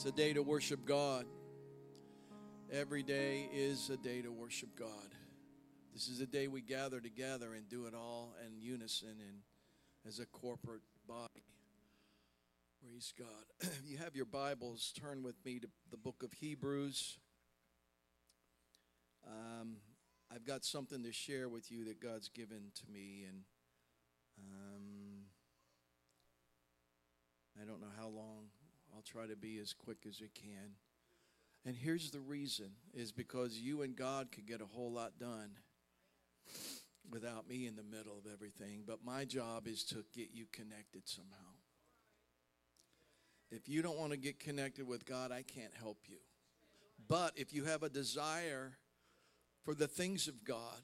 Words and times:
It's 0.00 0.08
a 0.08 0.12
day 0.12 0.32
to 0.32 0.42
worship 0.42 0.86
God. 0.86 1.26
Every 2.72 3.02
day 3.02 3.50
is 3.52 3.90
a 3.90 3.98
day 3.98 4.22
to 4.22 4.32
worship 4.32 4.70
God. 4.74 5.14
This 5.92 6.08
is 6.08 6.22
a 6.22 6.26
day 6.26 6.48
we 6.48 6.62
gather 6.62 7.02
together 7.02 7.52
and 7.52 7.68
do 7.68 7.84
it 7.84 7.92
all 7.92 8.34
in 8.46 8.58
unison 8.58 9.16
and 9.20 9.40
as 10.08 10.18
a 10.18 10.24
corporate 10.24 10.80
body. 11.06 11.44
Praise 12.80 13.12
God. 13.18 13.70
you 13.84 13.98
have 13.98 14.16
your 14.16 14.24
Bibles, 14.24 14.90
turn 14.98 15.22
with 15.22 15.36
me 15.44 15.58
to 15.58 15.68
the 15.90 15.98
book 15.98 16.22
of 16.22 16.32
Hebrews. 16.32 17.18
Um, 19.28 19.76
I've 20.34 20.46
got 20.46 20.64
something 20.64 21.02
to 21.02 21.12
share 21.12 21.50
with 21.50 21.70
you 21.70 21.84
that 21.84 22.00
God's 22.00 22.30
given 22.30 22.72
to 22.74 22.90
me, 22.90 23.26
and 23.28 23.42
um, 24.50 25.24
I 27.60 27.66
don't 27.66 27.82
know 27.82 27.92
how 27.98 28.08
long. 28.08 28.46
I'll 29.00 29.20
try 29.20 29.26
to 29.26 29.36
be 29.36 29.58
as 29.58 29.72
quick 29.72 30.04
as 30.06 30.20
I 30.22 30.28
can. 30.34 30.74
And 31.64 31.74
here's 31.74 32.10
the 32.10 32.20
reason 32.20 32.72
is 32.92 33.12
because 33.12 33.58
you 33.58 33.80
and 33.80 33.96
God 33.96 34.30
could 34.30 34.46
get 34.46 34.60
a 34.60 34.66
whole 34.66 34.92
lot 34.92 35.18
done 35.18 35.52
without 37.10 37.48
me 37.48 37.66
in 37.66 37.76
the 37.76 37.82
middle 37.82 38.18
of 38.18 38.30
everything. 38.30 38.82
But 38.86 38.98
my 39.02 39.24
job 39.24 39.66
is 39.66 39.84
to 39.84 40.04
get 40.14 40.28
you 40.34 40.44
connected 40.52 41.08
somehow. 41.08 41.54
If 43.50 43.70
you 43.70 43.80
don't 43.80 43.98
want 43.98 44.10
to 44.10 44.18
get 44.18 44.38
connected 44.38 44.86
with 44.86 45.06
God, 45.06 45.32
I 45.32 45.42
can't 45.42 45.72
help 45.78 46.00
you. 46.06 46.18
But 47.08 47.32
if 47.36 47.54
you 47.54 47.64
have 47.64 47.82
a 47.82 47.88
desire 47.88 48.76
for 49.64 49.74
the 49.74 49.88
things 49.88 50.28
of 50.28 50.44
God, 50.44 50.82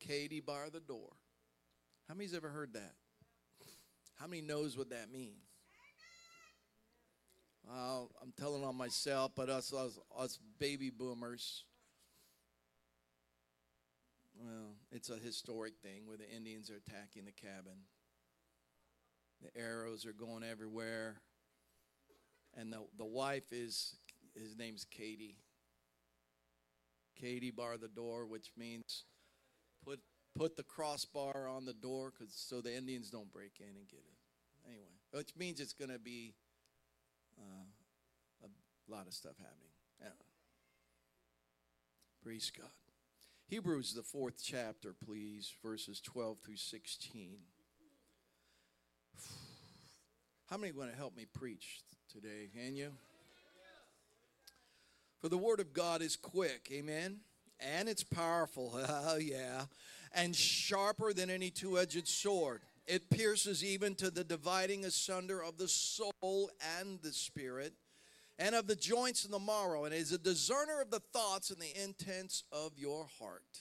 Katie 0.00 0.40
bar 0.40 0.70
the 0.70 0.80
door. 0.80 1.10
How 2.08 2.14
many's 2.14 2.32
ever 2.32 2.48
heard 2.48 2.72
that? 2.72 2.94
How 4.14 4.26
many 4.26 4.40
knows 4.40 4.78
what 4.78 4.88
that 4.90 5.12
means? 5.12 5.47
Uh, 7.70 8.04
I'm 8.22 8.32
telling 8.38 8.64
on 8.64 8.76
myself, 8.76 9.32
but 9.36 9.50
us, 9.50 9.74
us, 9.74 9.98
us 10.18 10.38
baby 10.58 10.88
boomers, 10.88 11.64
well, 14.40 14.74
it's 14.90 15.10
a 15.10 15.16
historic 15.16 15.74
thing 15.82 16.06
where 16.06 16.16
the 16.16 16.30
Indians 16.30 16.70
are 16.70 16.76
attacking 16.76 17.26
the 17.26 17.32
cabin. 17.32 17.84
The 19.42 19.60
arrows 19.60 20.06
are 20.06 20.12
going 20.12 20.44
everywhere. 20.44 21.16
And 22.56 22.72
the, 22.72 22.78
the 22.96 23.04
wife 23.04 23.52
is, 23.52 23.96
his 24.34 24.56
name's 24.56 24.84
Katie. 24.84 25.36
Katie 27.20 27.50
bar 27.50 27.76
the 27.76 27.88
door, 27.88 28.24
which 28.24 28.50
means 28.56 29.04
put, 29.84 30.00
put 30.34 30.56
the 30.56 30.62
crossbar 30.62 31.48
on 31.48 31.66
the 31.66 31.74
door 31.74 32.12
cause, 32.16 32.32
so 32.32 32.60
the 32.60 32.74
Indians 32.74 33.10
don't 33.10 33.30
break 33.30 33.60
in 33.60 33.76
and 33.76 33.88
get 33.88 34.00
it. 34.00 34.66
Anyway, 34.66 34.86
which 35.12 35.36
means 35.36 35.60
it's 35.60 35.74
going 35.74 35.90
to 35.90 35.98
be 35.98 36.34
uh, 37.38 38.46
a 38.46 38.92
lot 38.92 39.06
of 39.06 39.14
stuff 39.14 39.36
happening. 39.38 39.72
Yeah. 40.00 40.08
Praise 42.22 42.50
God. 42.56 42.70
Hebrews, 43.48 43.94
the 43.94 44.02
fourth 44.02 44.42
chapter, 44.42 44.94
please, 45.06 45.52
verses 45.64 46.00
12 46.00 46.38
through 46.44 46.56
16. 46.56 47.38
How 50.50 50.56
many 50.56 50.72
want 50.72 50.90
to 50.90 50.96
help 50.96 51.16
me 51.16 51.26
preach 51.32 51.80
today? 52.12 52.48
Can 52.54 52.76
you? 52.76 52.90
For 55.20 55.28
the 55.28 55.38
word 55.38 55.60
of 55.60 55.72
God 55.72 56.00
is 56.00 56.16
quick, 56.16 56.68
amen? 56.72 57.20
And 57.60 57.88
it's 57.88 58.04
powerful, 58.04 58.72
oh 58.74 59.16
yeah, 59.20 59.64
and 60.14 60.34
sharper 60.34 61.12
than 61.12 61.28
any 61.28 61.50
two 61.50 61.78
edged 61.78 62.06
sword. 62.06 62.62
It 62.88 63.10
pierces 63.10 63.62
even 63.62 63.94
to 63.96 64.10
the 64.10 64.24
dividing 64.24 64.86
asunder 64.86 65.42
of 65.42 65.58
the 65.58 65.68
soul 65.68 66.50
and 66.80 66.98
the 67.02 67.12
spirit, 67.12 67.74
and 68.38 68.54
of 68.54 68.66
the 68.66 68.74
joints 68.74 69.24
and 69.24 69.32
the 69.32 69.38
marrow, 69.38 69.84
and 69.84 69.92
is 69.92 70.10
a 70.10 70.18
discerner 70.18 70.80
of 70.80 70.90
the 70.90 71.02
thoughts 71.12 71.50
and 71.50 71.60
the 71.60 71.84
intents 71.84 72.44
of 72.50 72.72
your 72.78 73.06
heart. 73.20 73.60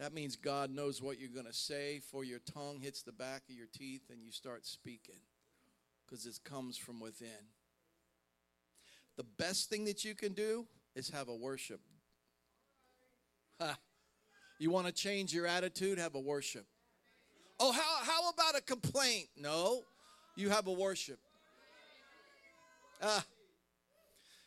That 0.00 0.12
means 0.12 0.34
God 0.34 0.70
knows 0.70 1.00
what 1.00 1.20
you're 1.20 1.28
going 1.28 1.46
to 1.46 1.52
say, 1.52 2.00
for 2.10 2.24
your 2.24 2.40
tongue 2.40 2.80
hits 2.80 3.02
the 3.02 3.12
back 3.12 3.42
of 3.48 3.54
your 3.54 3.68
teeth 3.72 4.10
and 4.10 4.20
you 4.20 4.32
start 4.32 4.66
speaking 4.66 5.20
because 6.04 6.26
it 6.26 6.40
comes 6.42 6.76
from 6.76 6.98
within. 6.98 7.28
The 9.16 9.22
best 9.22 9.70
thing 9.70 9.84
that 9.84 10.04
you 10.04 10.16
can 10.16 10.32
do 10.32 10.66
is 10.96 11.10
have 11.10 11.28
a 11.28 11.36
worship. 11.36 11.80
Ha. 13.60 13.78
You 14.58 14.70
want 14.70 14.88
to 14.88 14.92
change 14.92 15.32
your 15.32 15.46
attitude? 15.46 15.98
Have 15.98 16.16
a 16.16 16.20
worship. 16.20 16.66
Oh, 17.64 17.70
how, 17.70 18.04
how 18.04 18.28
about 18.28 18.58
a 18.58 18.60
complaint? 18.60 19.28
No, 19.36 19.84
you 20.34 20.50
have 20.50 20.66
a 20.66 20.72
worship. 20.72 21.20
Ah. 23.00 23.24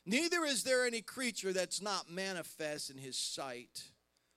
Neither 0.05 0.43
is 0.43 0.63
there 0.63 0.85
any 0.85 0.99
creature 0.99 1.53
that's 1.53 1.81
not 1.81 2.11
manifest 2.11 2.89
in 2.89 2.97
his 2.97 3.17
sight, 3.17 3.83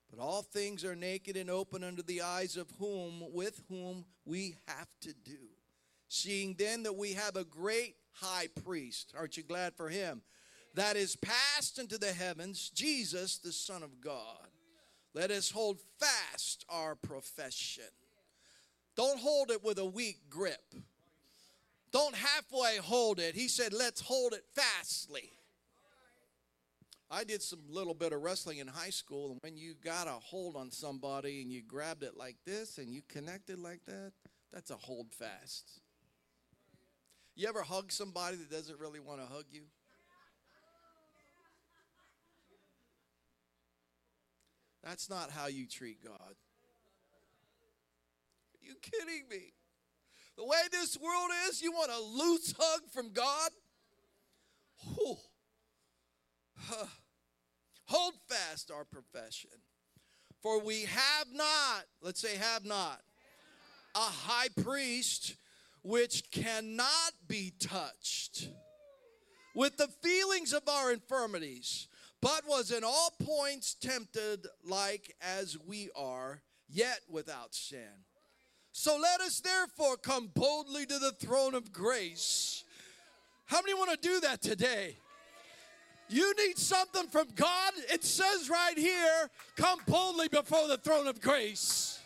but 0.09 0.22
all 0.22 0.43
things 0.43 0.84
are 0.84 0.94
naked 0.94 1.37
and 1.37 1.50
open 1.50 1.83
under 1.83 2.03
the 2.03 2.22
eyes 2.22 2.56
of 2.56 2.71
whom, 2.78 3.25
with 3.33 3.61
whom 3.69 4.05
we 4.25 4.55
have 4.69 4.89
to 5.00 5.12
do. 5.25 5.49
Seeing 6.06 6.55
then 6.56 6.84
that 6.84 6.97
we 6.97 7.15
have 7.15 7.34
a 7.34 7.45
great 7.45 7.97
high 8.12 8.47
priest, 8.65 9.12
aren't 9.19 9.37
you 9.37 9.43
glad 9.43 9.75
for 9.75 9.89
him? 9.89 10.22
That 10.75 10.97
is 10.97 11.16
passed 11.16 11.81
into 11.81 11.99
the 11.99 12.12
heavens, 12.12 12.71
Jesus, 12.71 13.39
the 13.39 13.50
Son 13.50 13.83
of 13.83 14.00
God. 14.00 14.47
Let 15.15 15.33
us 15.33 15.50
hold 15.50 15.81
fast 15.99 16.65
our 16.69 16.95
profession. 16.95 17.83
Don't 18.98 19.20
hold 19.20 19.53
it 19.53 19.62
with 19.62 19.78
a 19.78 19.84
weak 19.84 20.19
grip. 20.28 20.75
Don't 21.92 22.16
halfway 22.16 22.78
hold 22.78 23.20
it. 23.20 23.36
He 23.36 23.47
said, 23.47 23.72
let's 23.72 24.00
hold 24.00 24.32
it 24.32 24.42
fastly. 24.56 25.31
I 27.09 27.22
did 27.22 27.41
some 27.41 27.60
little 27.70 27.94
bit 27.94 28.12
of 28.12 28.22
wrestling 28.22 28.59
in 28.59 28.66
high 28.66 28.91
school, 28.91 29.31
and 29.31 29.38
when 29.41 29.56
you 29.56 29.75
got 29.84 30.09
a 30.09 30.10
hold 30.10 30.56
on 30.56 30.72
somebody 30.72 31.41
and 31.42 31.53
you 31.53 31.62
grabbed 31.62 32.03
it 32.03 32.16
like 32.16 32.38
this 32.44 32.78
and 32.78 32.92
you 32.92 33.03
connected 33.09 33.60
like 33.60 33.82
that, 33.86 34.10
that's 34.53 34.72
a 34.72 34.76
hold 34.76 35.12
fast. 35.12 35.80
You 37.36 37.47
ever 37.47 37.62
hug 37.62 37.92
somebody 37.92 38.36
that 38.36 38.50
doesn't 38.50 38.80
really 38.80 39.00
want 39.00 39.20
to 39.20 39.32
hug 39.32 39.44
you? 39.53 39.62
That's 44.82 45.09
not 45.09 45.30
how 45.30 45.47
you 45.47 45.69
treat 45.69 46.04
God. 46.04 46.34
You 48.68 48.74
kidding 48.82 49.24
me? 49.30 49.54
The 50.36 50.44
way 50.44 50.58
this 50.70 50.98
world 50.98 51.30
is, 51.48 51.62
you 51.62 51.72
want 51.72 51.90
a 51.90 52.00
loose 52.00 52.54
hug 52.56 52.82
from 52.92 53.12
God? 53.12 53.50
Whew. 54.94 55.16
Hold 57.86 58.14
fast 58.28 58.70
our 58.70 58.84
profession. 58.84 59.50
For 60.42 60.62
we 60.62 60.82
have 60.82 61.26
not, 61.32 61.84
let's 62.02 62.20
say, 62.20 62.36
have 62.36 62.64
not, 62.64 63.00
a 63.94 63.98
high 63.98 64.48
priest 64.62 65.36
which 65.82 66.30
cannot 66.30 67.12
be 67.26 67.52
touched 67.58 68.50
with 69.54 69.78
the 69.78 69.88
feelings 69.88 70.52
of 70.52 70.68
our 70.68 70.92
infirmities, 70.92 71.88
but 72.20 72.42
was 72.46 72.70
in 72.70 72.84
all 72.84 73.12
points 73.24 73.74
tempted 73.74 74.46
like 74.62 75.16
as 75.20 75.56
we 75.66 75.88
are, 75.96 76.42
yet 76.68 77.00
without 77.08 77.54
sin. 77.54 78.04
So 78.81 78.97
let 78.97 79.21
us 79.21 79.41
therefore 79.41 79.97
come 79.97 80.31
boldly 80.33 80.87
to 80.87 81.00
the 81.00 81.11
throne 81.11 81.56
of 81.56 81.72
grace. 81.72 82.62
How 83.47 83.61
many 83.61 83.75
want 83.75 83.91
to 83.91 84.09
do 84.09 84.21
that 84.21 84.41
today? 84.41 84.94
You 86.09 86.33
need 86.39 86.56
something 86.59 87.09
from 87.09 87.27
God? 87.34 87.72
It 87.93 88.05
says 88.05 88.49
right 88.49 88.78
here, 88.78 89.31
come 89.56 89.81
boldly 89.89 90.28
before 90.28 90.69
the 90.69 90.77
throne 90.77 91.09
of 91.09 91.21
grace. 91.21 91.99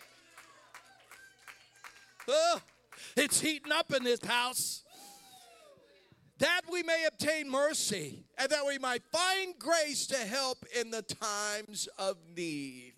Oh, 2.26 2.62
it's 3.18 3.38
heating 3.38 3.70
up 3.70 3.92
in 3.92 4.02
this 4.02 4.24
house. 4.24 4.82
That 6.38 6.62
we 6.72 6.82
may 6.82 7.04
obtain 7.06 7.50
mercy 7.50 8.24
and 8.38 8.48
that 8.48 8.66
we 8.66 8.78
might 8.78 9.02
find 9.12 9.58
grace 9.58 10.06
to 10.06 10.16
help 10.16 10.64
in 10.80 10.90
the 10.90 11.02
times 11.02 11.86
of 11.98 12.16
need. 12.34 12.94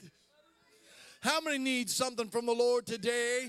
How 1.24 1.40
many 1.40 1.56
need 1.58 1.88
something 1.88 2.28
from 2.28 2.46
the 2.46 2.52
Lord 2.52 2.86
today? 2.86 3.48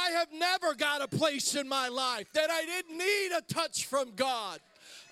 I 0.00 0.10
have 0.12 0.28
never 0.32 0.74
got 0.74 1.02
a 1.02 1.08
place 1.08 1.54
in 1.54 1.68
my 1.68 1.88
life 1.88 2.26
that 2.32 2.50
I 2.50 2.64
didn't 2.64 2.96
need 2.96 3.32
a 3.36 3.42
touch 3.42 3.86
from 3.86 4.12
God. 4.16 4.58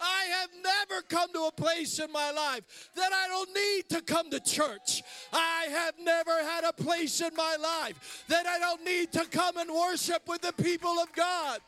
I 0.01 0.25
have 0.41 0.51
never 0.63 1.03
come 1.03 1.33
to 1.33 1.45
a 1.45 1.53
place 1.53 1.99
in 1.99 2.11
my 2.13 2.31
life 2.31 2.91
that 2.95 3.13
I 3.13 3.29
don't 3.29 3.51
need 3.55 3.89
to 3.91 4.01
come 4.03 4.31
to 4.31 4.41
church. 4.41 5.03
I 5.33 5.67
have 5.71 5.95
never 6.01 6.43
had 6.43 6.65
a 6.65 6.73
place 6.73 7.21
in 7.21 7.35
my 7.37 7.57
life 7.57 8.25
that 8.29 8.47
I 8.47 8.59
don't 8.59 8.85
need 8.85 9.13
to 9.13 9.25
come 9.27 9.57
and 9.57 9.71
worship 9.71 10.29
with 10.29 10.41
the 10.43 10.53
people 10.53 10.99
of 10.99 11.13
God. 11.13 11.61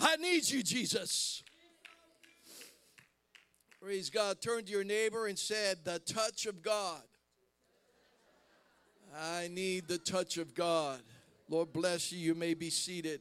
I 0.00 0.16
need 0.16 0.48
you, 0.48 0.62
Jesus. 0.62 1.42
Praise 3.80 4.10
God. 4.10 4.40
Turn 4.40 4.64
to 4.64 4.70
your 4.70 4.84
neighbor 4.84 5.26
and 5.26 5.38
said, 5.38 5.78
The 5.84 6.00
touch 6.00 6.46
of 6.46 6.62
God. 6.62 7.02
I 9.18 9.48
need 9.48 9.88
the 9.88 9.98
touch 9.98 10.36
of 10.36 10.54
God. 10.54 11.00
Lord 11.48 11.72
bless 11.72 12.12
you. 12.12 12.18
You 12.18 12.34
may 12.34 12.54
be 12.54 12.70
seated. 12.70 13.20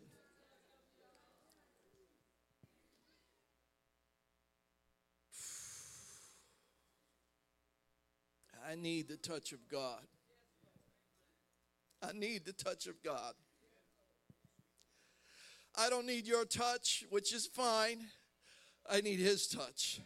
I 8.70 8.76
need 8.76 9.08
the 9.08 9.18
touch 9.18 9.52
of 9.52 9.68
God. 9.68 10.02
I 12.04 12.12
need 12.14 12.46
the 12.46 12.54
touch 12.54 12.86
of 12.86 13.02
God. 13.02 13.34
I 15.76 15.90
don't 15.90 16.06
need 16.06 16.28
your 16.28 16.46
touch, 16.46 17.06
which 17.10 17.34
is 17.34 17.48
fine. 17.48 18.06
I 18.88 19.02
need 19.02 19.20
His 19.20 19.48
touch. 19.48 20.02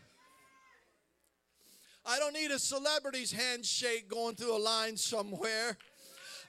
I 2.06 2.20
don't 2.20 2.34
need 2.34 2.52
a 2.52 2.60
celebrity's 2.60 3.32
handshake 3.32 4.10
going 4.10 4.36
through 4.36 4.58
a 4.58 4.60
line 4.60 4.98
somewhere. 4.98 5.78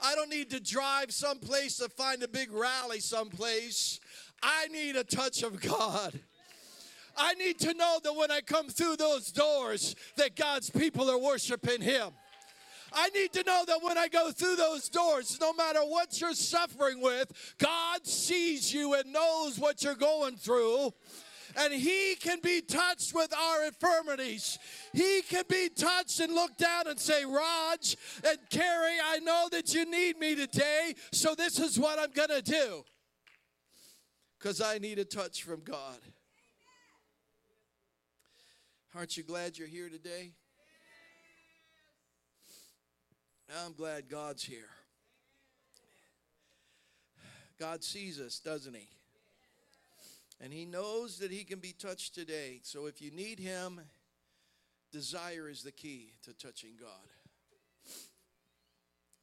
I 0.03 0.15
don't 0.17 0.29
need 0.29 0.51
to 0.51 0.61
drive 0.61 1.13
someplace 1.13 1.77
to 1.77 1.89
find 1.89 2.23
a 2.23 2.29
big 2.29 2.53
rally 2.53 3.01
someplace. 3.01 4.01
I 4.43 4.67
need 4.69 4.97
a 4.97 5.05
touch 5.05 5.43
of 5.43 5.61
God. 5.61 6.19
I 7.17 7.35
need 7.35 7.61
to 7.61 7.73
know 7.75 7.99
that 8.03 8.15
when 8.15 8.33
I 8.33 8.41
come 8.41 8.69
through 8.69 8.97
those 8.97 9.31
doors 9.31 9.95
that 10.17 10.35
God's 10.35 10.71
people 10.71 11.09
are 11.09 11.19
worshiping 11.19 11.81
him. 11.81 12.11
I 12.93 13.09
need 13.11 13.33
to 13.33 13.43
know 13.45 13.65
that 13.67 13.83
when 13.83 13.99
I 13.99 14.09
go 14.09 14.31
through 14.31 14.57
those 14.57 14.89
doors, 14.89 15.39
no 15.41 15.53
matter 15.53 15.81
what 15.81 16.21
you're 16.21 16.35
suffering 16.35 17.01
with, 17.01 17.33
God 17.59 18.07
sees 18.07 18.73
you 18.73 18.95
and 18.95 19.13
knows 19.13 19.59
what 19.59 19.83
you're 19.83 19.97
going 19.97 20.37
through. 20.37 20.93
And 21.57 21.73
He 21.73 22.17
can 22.17 22.41
be 22.43 22.61
touched 22.61 23.15
with 23.15 23.33
our 23.33 23.65
infirmities. 23.67 24.59
He 24.93 25.23
can 25.23 25.45
be 25.49 25.69
touched 25.69 26.21
and 26.21 26.35
look 26.35 26.57
down 26.57 26.89
and 26.89 26.99
say, 26.99 27.25
Raj 27.25 27.97
and 28.25 28.39
Carrie, 28.51 28.99
I 29.05 29.19
know 29.21 29.49
that 29.53 29.75
you 29.75 29.89
need 29.89 30.19
me 30.19 30.35
today, 30.35 30.95
so 31.13 31.35
this 31.35 31.59
is 31.59 31.79
what 31.79 31.99
I'm 31.99 32.13
going 32.13 32.31
to 32.31 32.43
do. 32.43 32.85
Because 34.39 34.61
I 34.61 34.79
need 34.79 34.99
a 34.99 35.05
touch 35.05 35.43
from 35.43 35.61
God. 35.63 35.99
Aren't 38.95 39.17
you 39.17 39.23
glad 39.23 39.59
you're 39.59 39.67
here 39.67 39.89
today? 39.89 40.33
I'm 43.65 43.73
glad 43.73 44.09
God's 44.09 44.43
here. 44.43 44.71
God 47.59 47.85
sees 47.85 48.21
us, 48.21 48.39
doesn't 48.39 48.75
He? 48.75 48.89
And 50.45 50.53
He 50.53 50.67
knows 50.67 51.19
that 51.21 51.31
He 51.31 51.43
can 51.45 51.59
be 51.59 51.73
touched 51.73 52.15
today. 52.15 52.61
So 52.63 52.85
if 52.85 53.01
you 53.01 53.11
need 53.11 53.39
Him, 53.39 53.81
desire 54.93 55.49
is 55.49 55.63
the 55.63 55.73
key 55.73 56.13
to 56.25 56.35
touching 56.35 56.73
God. 56.79 56.91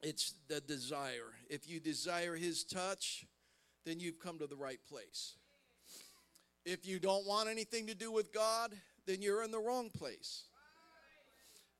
It's 0.02 0.34
the 0.48 0.60
desire. 0.60 1.32
If 1.48 1.70
you 1.70 1.78
desire 1.78 2.34
His 2.34 2.64
touch, 2.64 3.24
then 3.86 4.00
you've 4.00 4.18
come 4.18 4.40
to 4.40 4.48
the 4.48 4.56
right 4.56 4.80
place. 4.88 5.36
If 6.64 6.86
you 6.86 6.98
don't 6.98 7.24
want 7.24 7.48
anything 7.48 7.86
to 7.86 7.94
do 7.94 8.10
with 8.10 8.34
God, 8.34 8.74
then 9.06 9.22
you're 9.22 9.44
in 9.44 9.52
the 9.52 9.60
wrong 9.60 9.90
place 9.90 10.46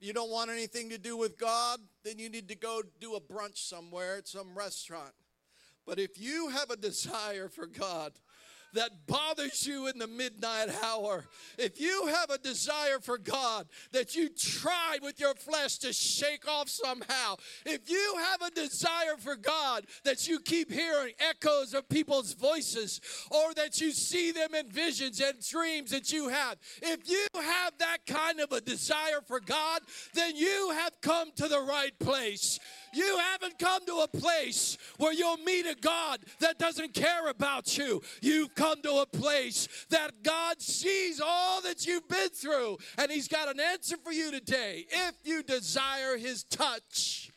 you 0.02 0.12
don't 0.12 0.30
want 0.30 0.50
anything 0.50 0.90
to 0.90 0.98
do 0.98 1.16
with 1.16 1.38
God, 1.38 1.78
then 2.04 2.18
you 2.18 2.28
need 2.28 2.48
to 2.48 2.56
go 2.56 2.82
do 3.00 3.14
a 3.14 3.20
brunch 3.20 3.58
somewhere 3.58 4.16
at 4.16 4.26
some 4.26 4.52
restaurant. 4.52 5.14
But 5.86 6.00
if 6.00 6.20
you 6.20 6.48
have 6.48 6.70
a 6.70 6.76
desire 6.76 7.48
for 7.48 7.66
God, 7.66 8.12
that 8.72 9.06
bothers 9.06 9.66
you 9.66 9.88
in 9.88 9.98
the 9.98 10.06
midnight 10.06 10.68
hour, 10.82 11.24
if 11.58 11.80
you 11.80 12.06
have 12.06 12.30
a 12.30 12.38
desire 12.38 12.98
for 13.00 13.18
God 13.18 13.66
that 13.92 14.14
you 14.14 14.28
tried 14.28 14.98
with 15.02 15.20
your 15.20 15.34
flesh 15.34 15.78
to 15.78 15.92
shake 15.92 16.48
off 16.48 16.68
somehow, 16.68 17.36
if 17.66 17.90
you 17.90 18.16
have 18.18 18.42
a 18.42 18.54
desire 18.54 19.16
for 19.18 19.36
God 19.36 19.84
that 20.04 20.26
you 20.26 20.40
keep 20.40 20.70
hearing 20.70 21.12
echoes 21.18 21.74
of 21.74 21.88
people's 21.88 22.34
voices 22.34 23.00
or 23.30 23.54
that 23.54 23.80
you 23.80 23.92
see 23.92 24.32
them 24.32 24.54
in 24.54 24.68
visions 24.68 25.20
and 25.20 25.40
dreams 25.40 25.90
that 25.90 26.12
you 26.12 26.28
have, 26.28 26.56
if 26.80 27.08
you 27.08 27.26
have 27.34 27.74
that 27.78 27.98
kind 28.06 28.40
of 28.40 28.52
a 28.52 28.60
desire 28.60 29.20
for 29.26 29.40
God, 29.40 29.80
then 30.14 30.36
you 30.36 30.70
have 30.72 31.00
come 31.00 31.30
to 31.36 31.48
the 31.48 31.60
right 31.60 31.96
place. 31.98 32.58
You 32.94 33.18
haven't 33.18 33.58
come 33.58 33.86
to 33.86 34.00
a 34.00 34.08
place 34.08 34.76
where 34.98 35.14
you'll 35.14 35.38
meet 35.38 35.66
a 35.66 35.74
God 35.74 36.20
that 36.40 36.58
doesn't 36.58 36.92
care 36.92 37.28
about 37.28 37.78
you. 37.78 38.02
You've 38.20 38.54
come 38.62 38.80
to 38.80 38.98
a 38.98 39.06
place 39.06 39.68
that 39.90 40.22
God 40.22 40.62
sees 40.62 41.20
all 41.20 41.60
that 41.62 41.84
you've 41.84 42.06
been 42.06 42.28
through, 42.28 42.78
and 42.96 43.10
He's 43.10 43.26
got 43.26 43.48
an 43.48 43.58
answer 43.58 43.96
for 43.96 44.12
you 44.12 44.30
today 44.30 44.86
if 44.88 45.14
you 45.24 45.42
desire 45.42 46.16
His 46.16 46.44
touch. 46.44 47.32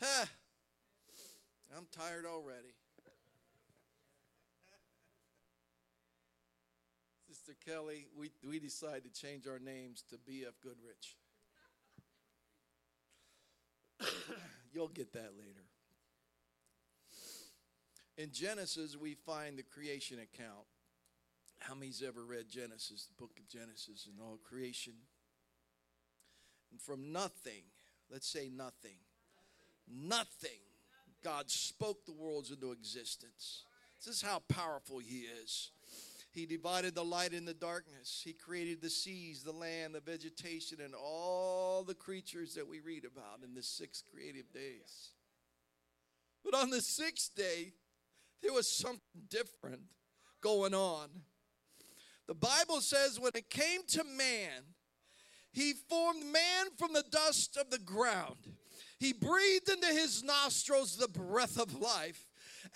Huh. 0.00 0.26
I'm 1.76 1.86
tired 1.90 2.24
already. 2.26 2.74
Sister 7.28 7.56
Kelly, 7.66 8.06
we, 8.16 8.30
we 8.48 8.60
decided 8.60 9.02
to 9.02 9.20
change 9.20 9.48
our 9.48 9.58
names 9.58 10.04
to 10.10 10.18
B.F. 10.24 10.54
Goodrich. 10.62 11.16
You'll 14.72 14.86
get 14.86 15.12
that 15.14 15.32
later. 15.36 15.63
In 18.16 18.30
Genesis, 18.30 18.96
we 18.96 19.14
find 19.14 19.58
the 19.58 19.62
creation 19.62 20.18
account. 20.18 20.66
How 21.58 21.74
many's 21.74 22.02
ever 22.06 22.24
read 22.24 22.48
Genesis, 22.48 23.06
the 23.06 23.20
book 23.20 23.32
of 23.38 23.48
Genesis, 23.48 24.06
and 24.06 24.20
all 24.20 24.38
creation? 24.48 24.92
And 26.70 26.80
from 26.80 27.12
nothing, 27.12 27.62
let's 28.10 28.28
say 28.28 28.50
nothing, 28.54 28.98
nothing, 29.88 30.60
God 31.22 31.50
spoke 31.50 32.04
the 32.04 32.12
worlds 32.12 32.50
into 32.50 32.72
existence. 32.72 33.64
This 34.04 34.16
is 34.16 34.22
how 34.22 34.42
powerful 34.48 34.98
He 34.98 35.26
is. 35.42 35.70
He 36.30 36.46
divided 36.46 36.94
the 36.94 37.04
light 37.04 37.32
and 37.32 37.46
the 37.46 37.54
darkness. 37.54 38.20
He 38.24 38.32
created 38.32 38.82
the 38.82 38.90
seas, 38.90 39.42
the 39.42 39.52
land, 39.52 39.94
the 39.94 40.00
vegetation, 40.00 40.78
and 40.84 40.92
all 40.94 41.84
the 41.84 41.94
creatures 41.94 42.54
that 42.54 42.68
we 42.68 42.80
read 42.80 43.04
about 43.04 43.44
in 43.44 43.54
the 43.54 43.62
six 43.62 44.02
creative 44.02 44.52
days. 44.52 45.10
But 46.44 46.54
on 46.54 46.70
the 46.70 46.82
sixth 46.82 47.34
day, 47.36 47.72
there 48.44 48.52
was 48.52 48.70
something 48.70 49.00
different 49.30 49.80
going 50.42 50.74
on. 50.74 51.08
The 52.28 52.34
Bible 52.34 52.80
says 52.80 53.18
when 53.18 53.32
it 53.34 53.48
came 53.48 53.80
to 53.88 54.04
man, 54.04 54.62
he 55.50 55.72
formed 55.72 56.24
man 56.26 56.66
from 56.78 56.92
the 56.92 57.04
dust 57.10 57.56
of 57.56 57.70
the 57.70 57.78
ground. 57.78 58.36
He 59.00 59.12
breathed 59.12 59.68
into 59.68 59.86
his 59.86 60.22
nostrils 60.22 60.96
the 60.96 61.08
breath 61.08 61.58
of 61.58 61.80
life, 61.80 62.26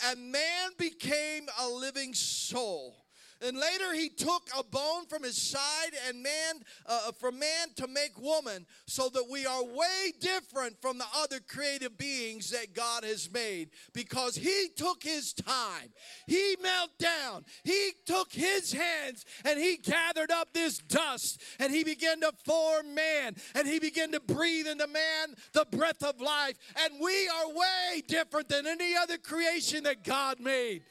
and 0.07 0.33
man 0.33 0.71
became 0.79 1.47
a 1.61 1.69
living 1.69 2.15
soul. 2.15 2.97
And 3.41 3.57
later 3.57 3.95
he 3.95 4.09
took 4.09 4.49
a 4.59 4.65
bone 4.65 5.07
from 5.07 5.23
his 5.23 5.41
side 5.41 5.93
and 6.09 6.23
man, 6.23 6.63
uh, 6.87 7.09
uh, 7.09 7.13
from 7.13 7.39
man 7.39 7.69
to 7.77 7.87
make 7.87 8.19
woman, 8.21 8.67
so 8.87 9.09
that 9.11 9.27
we 9.31 9.47
are 9.47 9.63
way 9.63 10.13
different 10.19 10.81
from 10.81 10.99
the 10.99 11.07
other 11.17 11.39
creative 11.47 11.97
beings 11.97 12.51
that 12.51 12.75
God 12.75 13.05
has 13.05 13.31
made 13.31 13.71
because 13.93 14.35
he 14.35 14.69
took 14.77 15.05
his 15.05 15.33
time. 15.33 15.91
He 16.27 16.57
knelt 16.61 16.91
down. 16.99 17.45
He 17.63 17.93
took 18.07 18.33
his 18.33 18.73
hands 18.73 19.25
and 19.45 19.59
he 19.59 19.77
gathered 19.77 20.33
up 20.33 20.53
this 20.53 20.79
dust 20.79 21.41
and 21.61 21.73
he 21.73 21.85
began 21.85 22.21
to 22.23 22.33
form 22.45 22.95
man 22.95 23.37
and 23.55 23.69
he 23.69 23.79
began 23.79 24.11
to 24.13 24.21
breathe 24.21 24.67
into 24.67 24.87
man 24.89 25.35
the 25.53 25.67
breath 25.71 26.03
of 26.03 26.21
life. 26.21 26.57
And 26.85 26.95
we 27.01 27.29
are 27.29 27.49
way 27.49 28.03
different 28.07 28.49
than 28.49 28.67
any 28.67 28.97
other 28.97 29.17
creation 29.17 29.85
that 29.85 30.03
God 30.03 30.41
made. 30.41 30.83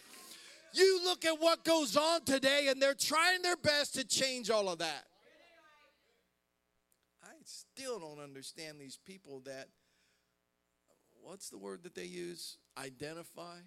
You 0.77 1.03
look 1.03 1.25
at 1.25 1.39
what 1.39 1.65
goes 1.65 1.97
on 1.97 2.23
today, 2.23 2.67
and 2.69 2.79
they're 2.79 2.93
trying 2.93 3.41
their 3.41 3.55
best 3.55 3.95
to 3.95 4.05
change 4.05 4.51
all 4.51 4.69
of 4.69 4.77
that. 4.77 5.05
I 7.23 7.33
still 7.45 7.99
don't 7.99 8.19
understand 8.19 8.79
these 8.79 8.99
people 9.03 9.41
that, 9.45 9.69
what's 11.19 11.49
the 11.49 11.57
word 11.57 11.81
that 11.83 11.95
they 11.95 12.03
use? 12.03 12.57
Identify 12.77 13.57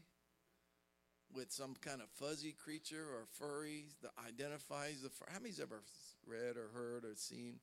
with 1.35 1.51
some 1.51 1.75
kind 1.81 2.01
of 2.01 2.09
fuzzy 2.11 2.53
creature 2.53 3.03
or 3.03 3.27
furry 3.33 3.87
that 4.03 4.13
identifies 4.29 5.03
the. 5.03 5.11
fur. 5.11 5.27
How 5.33 5.41
many's 5.41 5.59
ever 5.59 5.83
read 6.25 6.57
or 6.57 6.69
heard 6.73 7.05
or 7.05 7.17
seen? 7.17 7.57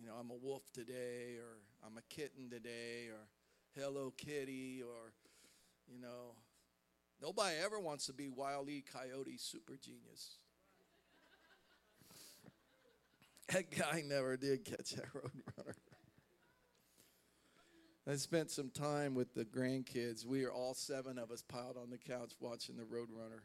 You 0.00 0.06
know, 0.06 0.14
I'm 0.14 0.30
a 0.30 0.36
wolf 0.36 0.70
today, 0.72 1.36
or 1.36 1.58
I'm 1.84 1.98
a 1.98 2.02
kitten 2.14 2.48
today, 2.48 3.08
or 3.10 3.26
Hello 3.74 4.12
Kitty, 4.16 4.82
or 4.82 5.12
you 5.92 6.00
know, 6.00 6.36
Nobody 7.22 7.54
ever 7.64 7.78
wants 7.78 8.06
to 8.06 8.12
be 8.12 8.28
Wile 8.28 8.68
E. 8.68 8.82
Coyote 8.92 9.36
super 9.38 9.76
genius. 9.76 10.36
That 13.52 13.70
guy 13.70 14.02
never 14.06 14.38
did 14.38 14.64
catch 14.64 14.92
that 14.92 15.12
roadrunner. 15.12 15.74
I 18.08 18.16
spent 18.16 18.50
some 18.50 18.70
time 18.70 19.14
with 19.14 19.34
the 19.34 19.44
grandkids. 19.44 20.24
We 20.24 20.44
are 20.44 20.50
all 20.50 20.74
seven 20.74 21.18
of 21.18 21.30
us 21.30 21.42
piled 21.42 21.76
on 21.76 21.90
the 21.90 21.98
couch 21.98 22.32
watching 22.40 22.76
the 22.76 22.82
Roadrunner. 22.84 23.42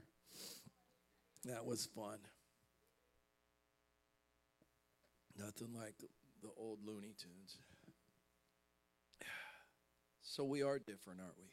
That 1.46 1.66
was 1.66 1.86
fun. 1.86 2.20
Nothing 5.38 5.76
like 5.78 5.96
the 6.42 6.50
old 6.58 6.80
Looney 6.86 7.14
Tunes. 7.18 7.58
So 10.22 10.44
we 10.44 10.62
are 10.62 10.78
different, 10.78 11.22
aren't 11.22 11.38
we? 11.40 11.46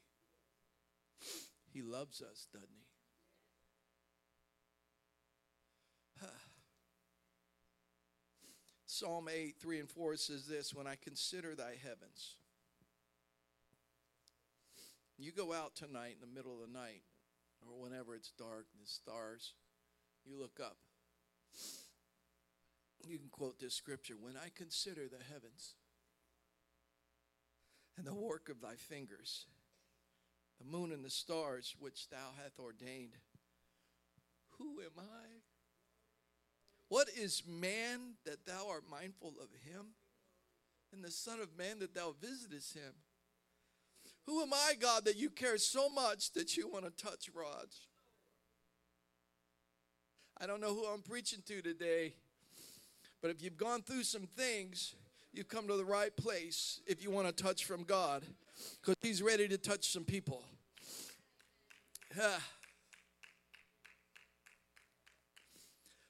He 1.75 1.83
loves 1.83 2.23
us, 2.23 2.47
doesn't 2.53 2.69
he? 6.21 6.25
Psalm 8.87 9.29
8, 9.29 9.57
3 9.61 9.81
and 9.81 9.91
4 9.91 10.17
says 10.17 10.47
this 10.47 10.73
When 10.73 10.87
I 10.87 10.95
consider 10.95 11.57
thy 11.57 11.75
heavens, 11.83 12.37
you 15.19 15.33
go 15.33 15.53
out 15.53 15.75
tonight 15.75 16.15
in 16.15 16.21
the 16.21 16.33
middle 16.33 16.53
of 16.55 16.61
the 16.61 16.73
night, 16.79 17.03
or 17.61 17.83
whenever 17.83 18.15
it's 18.15 18.31
dark 18.39 18.67
and 18.73 18.81
the 18.85 18.89
stars, 18.89 19.55
you 20.25 20.39
look 20.39 20.61
up. 20.63 20.77
You 23.09 23.19
can 23.19 23.31
quote 23.31 23.59
this 23.59 23.75
scripture 23.75 24.15
When 24.19 24.37
I 24.37 24.51
consider 24.55 25.09
the 25.09 25.25
heavens 25.29 25.75
and 27.97 28.07
the 28.07 28.15
work 28.15 28.49
of 28.49 28.61
thy 28.61 28.77
fingers, 28.77 29.47
the 30.59 30.65
moon 30.65 30.93
and 30.93 31.05
the 31.05 31.11
stars 31.11 31.75
which 31.79 32.09
thou 32.09 32.33
hast 32.43 32.59
ordained, 32.59 33.17
who 34.59 34.81
am 34.81 34.99
I? 34.99 35.43
What 36.89 37.09
is 37.17 37.43
man 37.47 38.15
that 38.25 38.47
thou 38.47 38.69
art 38.69 38.85
mindful 38.89 39.35
of 39.41 39.49
him? 39.69 39.95
And 40.93 41.03
the 41.03 41.11
Son 41.11 41.41
of 41.41 41.57
Man 41.59 41.81
that 41.81 41.95
thou 41.95 42.15
visitest 42.21 42.75
him? 42.75 42.93
Who 44.27 44.43
am 44.43 44.53
I, 44.55 44.75
God, 44.79 45.05
that 45.07 45.17
you 45.17 45.29
care 45.29 45.59
so 45.59 45.89
much 45.89 46.33
that 46.33 46.57
you 46.57 46.69
want 46.69 46.85
to 46.85 47.05
touch 47.05 47.29
rods? 47.35 47.89
I 50.41 50.47
don't 50.47 50.61
know 50.61 50.75
who 50.75 50.85
I'm 50.85 51.03
preaching 51.03 51.43
to 51.47 51.63
today, 51.63 52.15
but 53.21 53.31
if 53.31 53.43
you've 53.43 53.57
gone 53.57 53.83
through 53.83 54.05
some 54.05 54.29
things, 54.37 54.95
you've 55.35 55.49
come 55.49 55.67
to 55.67 55.77
the 55.77 55.85
right 55.85 56.17
place 56.17 56.81
if 56.87 57.03
you 57.03 57.11
want 57.11 57.27
to 57.27 57.43
touch 57.43 57.65
from 57.65 57.83
God, 57.83 58.23
because 58.81 58.97
He's 59.03 59.23
ready 59.23 59.49
to 59.49 59.59
touch 59.59 59.89
some 59.91 60.05
people. 60.05 60.45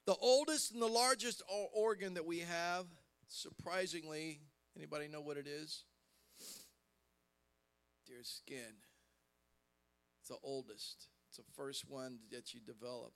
The 0.07 0.17
oldest 0.21 0.73
and 0.73 0.83
the 0.83 0.87
largest 0.87 1.43
organ 1.73 2.13
that 2.13 2.27
we 2.27 2.41
have, 2.41 2.85
surprisingly, 3.27 4.39
anybody 4.77 5.09
know 5.09 5.23
what 5.23 5.39
it 5.39 5.47
is? 5.47 5.85
Dear 8.07 8.23
skin. 8.23 8.75
It's 10.21 10.29
the 10.29 10.37
oldest. 10.43 11.09
It's 11.29 11.39
the 11.39 11.53
first 11.57 11.89
one 11.89 12.19
that 12.33 12.53
you 12.53 12.61
develop. 12.61 13.15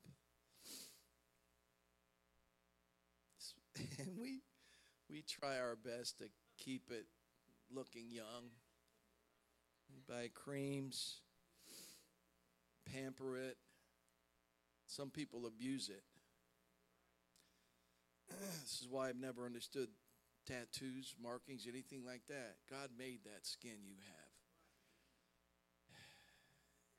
And 3.98 4.18
we 4.18 4.40
we 5.10 5.22
try 5.22 5.58
our 5.58 5.76
best 5.76 6.18
to 6.18 6.24
keep 6.58 6.90
it 6.90 7.06
looking 7.74 8.10
young. 8.10 8.50
Buy 10.08 10.28
creams, 10.34 11.20
pamper 12.92 13.36
it. 13.36 13.56
Some 14.86 15.10
people 15.10 15.46
abuse 15.46 15.88
it. 15.88 16.02
this 18.62 18.80
is 18.80 18.88
why 18.90 19.08
I've 19.08 19.20
never 19.20 19.46
understood 19.46 19.88
tattoos, 20.46 21.14
markings, 21.22 21.66
anything 21.68 22.04
like 22.04 22.22
that. 22.28 22.56
God 22.70 22.90
made 22.98 23.20
that 23.24 23.46
skin 23.46 23.76
you 23.84 23.96
have. 24.06 24.28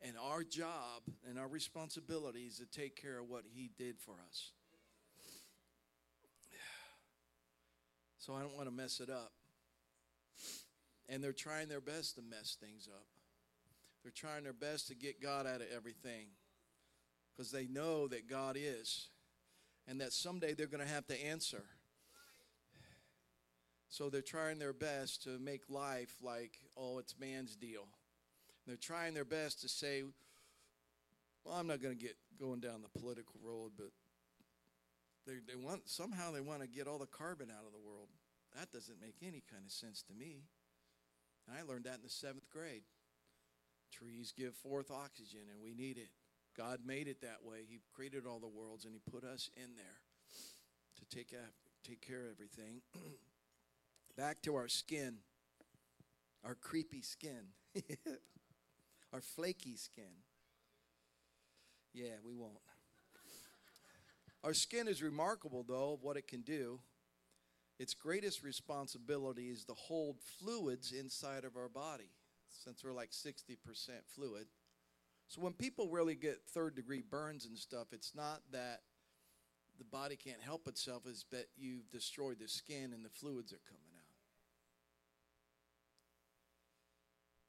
And 0.01 0.15
our 0.17 0.43
job 0.43 1.01
and 1.27 1.37
our 1.37 1.47
responsibility 1.47 2.43
is 2.43 2.57
to 2.59 2.65
take 2.65 2.95
care 2.95 3.19
of 3.19 3.29
what 3.29 3.43
He 3.53 3.69
did 3.77 3.99
for 3.99 4.15
us. 4.27 4.51
So 8.19 8.33
I 8.35 8.41
don't 8.41 8.55
want 8.55 8.67
to 8.67 8.75
mess 8.75 8.99
it 8.99 9.09
up. 9.09 9.31
And 11.07 11.23
they're 11.23 11.33
trying 11.33 11.69
their 11.69 11.81
best 11.81 12.15
to 12.15 12.21
mess 12.21 12.57
things 12.61 12.87
up. 12.87 13.05
They're 14.03 14.11
trying 14.11 14.43
their 14.43 14.53
best 14.53 14.87
to 14.89 14.95
get 14.95 15.21
God 15.21 15.47
out 15.47 15.61
of 15.61 15.67
everything 15.75 16.27
because 17.35 17.51
they 17.51 17.65
know 17.65 18.07
that 18.09 18.29
God 18.29 18.57
is 18.59 19.07
and 19.87 19.99
that 20.01 20.13
someday 20.13 20.53
they're 20.53 20.67
going 20.67 20.85
to 20.85 20.93
have 20.93 21.07
to 21.07 21.25
answer. 21.25 21.63
So 23.89 24.09
they're 24.09 24.21
trying 24.21 24.59
their 24.59 24.73
best 24.73 25.23
to 25.23 25.39
make 25.39 25.69
life 25.69 26.13
like, 26.21 26.59
oh, 26.77 26.99
it's 26.99 27.15
man's 27.19 27.55
deal. 27.55 27.87
They're 28.67 28.75
trying 28.75 29.15
their 29.15 29.25
best 29.25 29.61
to 29.61 29.69
say, 29.69 30.03
well, 31.43 31.55
I'm 31.55 31.65
not 31.65 31.81
going 31.81 31.97
to 31.97 32.01
get 32.01 32.15
going 32.39 32.59
down 32.59 32.81
the 32.83 32.99
political 32.99 33.39
road, 33.43 33.71
but 33.77 33.89
they, 35.29 35.53
they 35.53 35.55
want 35.55 35.87
somehow 35.87 36.31
they 36.31 36.41
want 36.41 36.61
to 36.61 36.67
get 36.67 36.87
all 36.87 36.97
the 36.97 37.05
carbon 37.05 37.49
out 37.51 37.65
of 37.65 37.71
the 37.71 37.87
world. 37.87 38.09
That 38.57 38.71
doesn't 38.71 38.99
make 38.99 39.17
any 39.21 39.43
kind 39.45 39.63
of 39.63 39.71
sense 39.71 40.01
to 40.09 40.13
me. 40.13 40.41
And 41.47 41.55
I 41.55 41.61
learned 41.61 41.85
that 41.85 41.95
in 41.95 42.03
the 42.03 42.09
seventh 42.09 42.49
grade. 42.49 42.81
Trees 43.91 44.33
give 44.35 44.55
forth 44.55 44.91
oxygen, 44.91 45.41
and 45.51 45.61
we 45.61 45.73
need 45.73 45.97
it. 45.97 46.09
God 46.57 46.79
made 46.85 47.07
it 47.07 47.21
that 47.21 47.43
way. 47.43 47.59
He 47.67 47.79
created 47.93 48.25
all 48.25 48.39
the 48.39 48.47
worlds 48.47 48.85
and 48.85 48.93
He 48.93 49.01
put 49.11 49.23
us 49.23 49.49
in 49.55 49.75
there 49.75 50.01
to 50.97 51.15
take, 51.15 51.33
take 51.83 52.01
care 52.01 52.25
of 52.25 52.31
everything. 52.33 52.81
Back 54.17 54.41
to 54.43 54.55
our 54.55 54.67
skin, 54.67 55.17
our 56.43 56.55
creepy 56.55 57.01
skin, 57.01 57.53
our 59.13 59.21
flaky 59.21 59.77
skin. 59.77 60.23
Yeah, 61.93 62.17
we 62.25 62.33
won't. 62.33 62.57
Our 64.43 64.53
skin 64.53 64.87
is 64.87 65.03
remarkable, 65.03 65.65
though, 65.67 65.93
of 65.93 66.03
what 66.03 66.17
it 66.17 66.27
can 66.27 66.41
do. 66.41 66.79
Its 67.77 67.93
greatest 67.93 68.43
responsibility 68.43 69.49
is 69.49 69.65
to 69.65 69.73
hold 69.73 70.17
fluids 70.39 70.91
inside 70.91 71.45
of 71.45 71.55
our 71.55 71.69
body, 71.69 72.09
since 72.63 72.83
we're 72.83 72.93
like 72.93 73.11
60% 73.11 73.57
fluid. 74.07 74.47
So 75.27 75.41
when 75.41 75.53
people 75.53 75.89
really 75.89 76.15
get 76.15 76.41
third 76.53 76.75
degree 76.75 77.01
burns 77.01 77.45
and 77.45 77.57
stuff, 77.57 77.87
it's 77.91 78.13
not 78.15 78.41
that 78.51 78.81
the 79.77 79.85
body 79.85 80.17
can't 80.17 80.41
help 80.41 80.67
itself, 80.67 81.03
it's 81.07 81.23
that 81.31 81.47
you've 81.57 81.89
destroyed 81.91 82.37
the 82.39 82.47
skin 82.47 82.91
and 82.93 83.05
the 83.05 83.09
fluids 83.09 83.53
are 83.53 83.61
coming 83.69 83.83
out. 83.95 83.99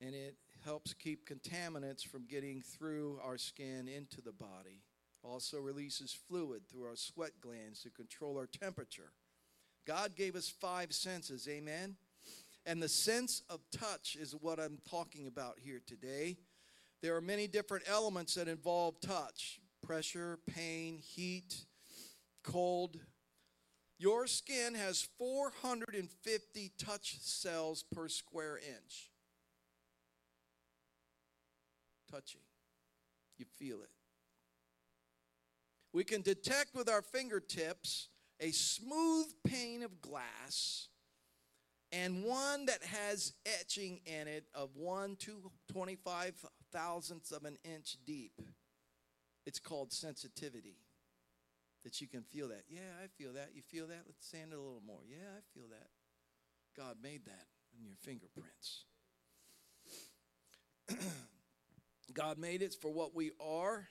And 0.06 0.14
it 0.14 0.36
helps 0.64 0.94
keep 0.94 1.28
contaminants 1.28 2.06
from 2.06 2.26
getting 2.26 2.62
through 2.62 3.18
our 3.24 3.36
skin 3.36 3.88
into 3.88 4.20
the 4.20 4.32
body. 4.32 4.82
Also 5.22 5.58
releases 5.58 6.12
fluid 6.12 6.62
through 6.68 6.84
our 6.84 6.96
sweat 6.96 7.32
glands 7.40 7.82
to 7.82 7.90
control 7.90 8.38
our 8.38 8.46
temperature. 8.46 9.12
God 9.86 10.14
gave 10.16 10.36
us 10.36 10.48
five 10.48 10.92
senses, 10.92 11.48
amen? 11.48 11.96
And 12.66 12.82
the 12.82 12.88
sense 12.88 13.42
of 13.48 13.60
touch 13.70 14.16
is 14.20 14.34
what 14.34 14.58
I'm 14.58 14.78
talking 14.88 15.26
about 15.26 15.56
here 15.58 15.80
today. 15.86 16.36
There 17.02 17.16
are 17.16 17.20
many 17.20 17.46
different 17.46 17.84
elements 17.88 18.34
that 18.34 18.48
involve 18.48 19.00
touch 19.00 19.60
pressure, 19.82 20.38
pain, 20.54 20.98
heat, 20.98 21.64
cold. 22.44 22.98
Your 23.98 24.26
skin 24.26 24.74
has 24.74 25.08
450 25.18 26.72
touch 26.78 27.18
cells 27.20 27.82
per 27.94 28.08
square 28.08 28.58
inch. 28.58 29.10
Touching. 32.10 32.42
You 33.38 33.46
feel 33.58 33.80
it. 33.82 33.90
We 35.92 36.04
can 36.04 36.22
detect 36.22 36.74
with 36.74 36.88
our 36.88 37.02
fingertips 37.02 38.08
a 38.40 38.52
smooth 38.52 39.26
pane 39.44 39.82
of 39.82 40.00
glass 40.00 40.88
and 41.92 42.22
one 42.22 42.66
that 42.66 42.82
has 42.84 43.32
etching 43.44 44.00
in 44.06 44.28
it 44.28 44.44
of 44.54 44.76
one 44.76 45.16
to 45.16 45.50
25 45.72 46.34
thousandths 46.72 47.32
of 47.32 47.44
an 47.44 47.58
inch 47.64 47.96
deep. 48.06 48.40
It's 49.46 49.58
called 49.58 49.92
sensitivity. 49.92 50.76
That 51.82 52.00
you 52.00 52.06
can 52.06 52.22
feel 52.22 52.48
that. 52.48 52.64
Yeah, 52.68 52.80
I 53.02 53.06
feel 53.06 53.32
that. 53.32 53.50
You 53.54 53.62
feel 53.62 53.86
that? 53.86 54.02
Let's 54.06 54.26
sand 54.26 54.52
it 54.52 54.56
a 54.56 54.60
little 54.60 54.82
more. 54.86 55.00
Yeah, 55.08 55.16
I 55.36 55.40
feel 55.58 55.66
that. 55.70 55.88
God 56.76 56.96
made 57.02 57.24
that 57.24 57.46
in 57.76 57.84
your 57.86 57.96
fingerprints. 57.96 58.84
God 62.12 62.38
made 62.38 62.60
it 62.60 62.76
for 62.80 62.92
what 62.92 63.14
we 63.14 63.32
are. 63.40 63.88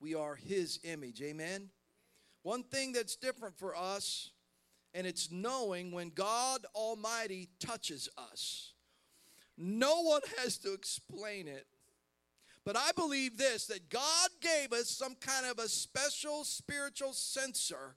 We 0.00 0.14
are 0.14 0.34
His 0.34 0.80
image. 0.82 1.20
Amen. 1.22 1.68
One 2.42 2.62
thing 2.62 2.92
that's 2.92 3.16
different 3.16 3.58
for 3.58 3.76
us, 3.76 4.30
and 4.94 5.06
it's 5.06 5.30
knowing 5.30 5.92
when 5.92 6.10
God 6.10 6.64
Almighty 6.74 7.50
touches 7.60 8.08
us. 8.16 8.72
No 9.58 10.00
one 10.02 10.22
has 10.38 10.56
to 10.58 10.72
explain 10.72 11.46
it. 11.46 11.66
But 12.64 12.76
I 12.76 12.92
believe 12.94 13.36
this 13.36 13.66
that 13.66 13.90
God 13.90 14.28
gave 14.40 14.72
us 14.72 14.88
some 14.88 15.14
kind 15.14 15.46
of 15.46 15.58
a 15.58 15.68
special 15.68 16.44
spiritual 16.44 17.12
sensor 17.12 17.96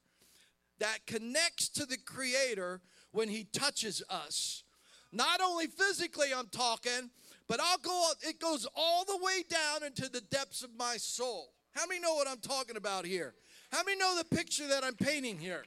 that 0.79 1.05
connects 1.05 1.69
to 1.69 1.85
the 1.85 1.97
Creator 1.97 2.81
when 3.11 3.29
He 3.29 3.45
touches 3.45 4.03
us. 4.09 4.63
Not 5.11 5.41
only 5.41 5.67
physically, 5.67 6.29
I'm 6.35 6.47
talking, 6.47 7.11
but 7.47 7.59
I'll 7.61 7.77
go, 7.77 8.09
it 8.21 8.39
goes 8.39 8.67
all 8.75 9.05
the 9.05 9.17
way 9.17 9.43
down 9.47 9.83
into 9.83 10.09
the 10.09 10.21
depths 10.21 10.63
of 10.63 10.71
my 10.77 10.97
soul. 10.97 11.53
How 11.73 11.85
many 11.87 11.99
know 11.99 12.13
what 12.15 12.27
I'm 12.27 12.39
talking 12.39 12.77
about 12.77 13.05
here? 13.05 13.33
How 13.71 13.83
many 13.83 13.97
know 13.97 14.17
the 14.17 14.35
picture 14.35 14.67
that 14.67 14.83
I'm 14.83 14.95
painting 14.95 15.37
here? 15.37 15.63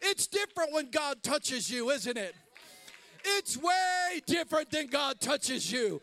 It's 0.00 0.26
different 0.26 0.72
when 0.72 0.90
God 0.90 1.22
touches 1.22 1.70
you, 1.70 1.90
isn't 1.90 2.16
it? 2.16 2.34
It's 3.24 3.56
way 3.56 4.20
different 4.26 4.70
than 4.70 4.86
God 4.86 5.20
touches 5.20 5.70
you. 5.70 6.00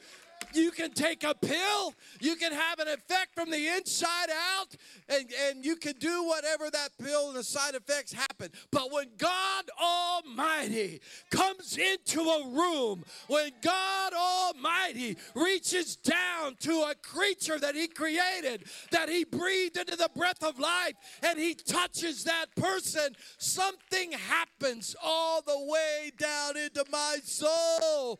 You 0.55 0.71
can 0.71 0.91
take 0.91 1.23
a 1.23 1.35
pill, 1.35 1.93
you 2.21 2.35
can 2.37 2.53
have 2.53 2.79
an 2.79 2.87
effect 2.87 3.35
from 3.35 3.51
the 3.51 3.67
inside 3.75 4.29
out, 4.29 4.75
and, 5.09 5.25
and 5.47 5.65
you 5.65 5.75
can 5.75 5.93
do 5.99 6.23
whatever 6.23 6.69
that 6.71 6.89
pill 7.01 7.27
and 7.27 7.37
the 7.37 7.43
side 7.43 7.75
effects 7.75 8.13
happen. 8.13 8.49
But 8.71 8.91
when 8.91 9.07
God 9.17 9.65
Almighty 9.81 11.01
comes 11.29 11.77
into 11.77 12.21
a 12.21 12.47
room, 12.47 13.03
when 13.27 13.51
God 13.61 14.13
Almighty 14.13 15.17
reaches 15.35 15.97
down 15.97 16.55
to 16.61 16.85
a 16.89 16.95
creature 17.03 17.59
that 17.59 17.75
He 17.75 17.87
created, 17.87 18.63
that 18.91 19.09
He 19.09 19.25
breathed 19.25 19.77
into 19.77 19.97
the 19.97 20.09
breath 20.15 20.43
of 20.43 20.57
life, 20.57 20.93
and 21.21 21.37
He 21.37 21.53
touches 21.53 22.23
that 22.23 22.47
person, 22.55 23.15
something 23.37 24.13
happens 24.13 24.95
all 25.03 25.41
the 25.41 25.59
way 25.59 26.11
down 26.17 26.55
into 26.55 26.85
my 26.91 27.17
soul. 27.23 28.19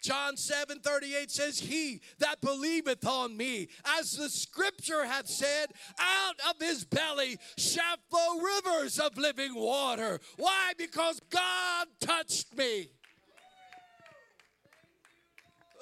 John 0.00 0.36
7 0.36 0.80
38 0.80 1.30
says, 1.30 1.60
He 1.60 2.00
that 2.18 2.40
believeth 2.40 3.06
on 3.06 3.36
me, 3.36 3.68
as 3.98 4.12
the 4.12 4.30
scripture 4.30 5.04
hath 5.04 5.28
said, 5.28 5.66
out 5.98 6.36
of 6.48 6.60
his 6.60 6.84
belly 6.84 7.38
shall 7.58 7.96
flow 8.08 8.40
rivers 8.40 8.98
of 8.98 9.16
living 9.18 9.54
water. 9.54 10.20
Why? 10.36 10.72
Because 10.78 11.20
God 11.30 11.86
touched 12.00 12.56
me. 12.56 12.88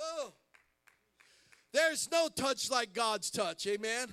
Oh. 0.00 0.32
There's 1.72 2.10
no 2.10 2.28
touch 2.28 2.70
like 2.70 2.92
God's 2.92 3.30
touch. 3.30 3.66
Amen. 3.66 4.08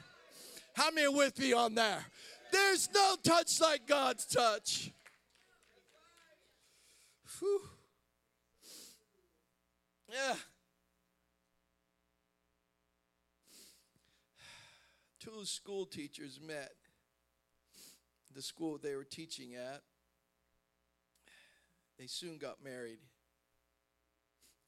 How 0.76 0.92
many 0.92 1.08
with 1.08 1.40
me 1.40 1.54
on 1.54 1.74
there? 1.74 2.06
There's 2.52 2.90
no 2.94 3.16
touch 3.24 3.60
like 3.62 3.88
God's 3.88 4.26
touch. 4.26 4.92
Whew. 7.40 7.62
Yeah. 10.16 10.36
Two 15.20 15.44
school 15.44 15.86
teachers 15.86 16.40
met. 16.46 16.72
The 18.34 18.42
school 18.42 18.78
they 18.78 18.96
were 18.96 19.04
teaching 19.04 19.56
at. 19.56 19.82
They 22.00 22.08
soon 22.08 22.38
got 22.38 22.64
married. 22.64 23.00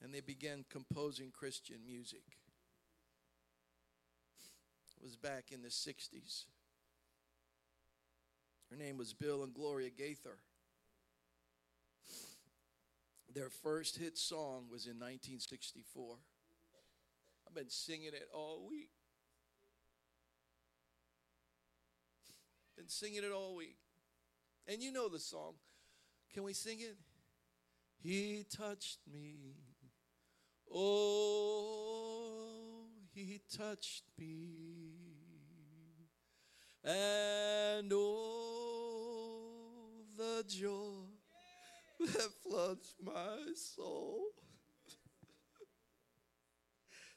And 0.04 0.14
they 0.14 0.20
began 0.20 0.66
composing 0.70 1.32
Christian 1.32 1.78
music. 1.88 2.24
It 5.00 5.04
was 5.04 5.16
back 5.16 5.52
in 5.52 5.62
the 5.62 5.70
60s. 5.70 6.46
Her 8.70 8.76
name 8.76 8.98
was 8.98 9.14
Bill 9.14 9.44
and 9.44 9.54
Gloria 9.54 9.90
Gaither. 9.90 10.40
Their 13.38 13.50
first 13.52 13.98
hit 14.00 14.18
song 14.18 14.66
was 14.72 14.88
in 14.88 14.94
1964. 14.94 16.16
I've 17.46 17.54
been 17.54 17.70
singing 17.70 18.08
it 18.08 18.28
all 18.34 18.66
week. 18.68 18.90
Been 22.76 22.90
singing 22.90 23.24
it 23.24 23.32
all 23.32 23.56
week. 23.56 23.78
And 24.68 24.82
you 24.82 24.92
know 24.92 25.08
the 25.08 25.20
song. 25.20 25.54
Can 26.34 26.42
we 26.42 26.54
sing 26.54 26.80
it? 26.80 26.98
He 28.02 28.44
touched 28.50 29.02
me. 29.14 29.54
Oh, 30.74 32.08
he 33.14 33.40
touched 33.56 34.06
me. 34.18 34.96
And 36.84 37.92
oh, 37.94 39.44
the 40.18 40.44
joy 40.48 41.17
that 42.00 42.32
floods 42.44 42.96
my 43.04 43.54
soul. 43.56 44.28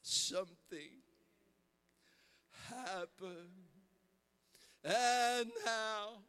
Something 0.03 1.03
happened, 2.69 3.69
and 4.85 5.51
now 5.65 6.23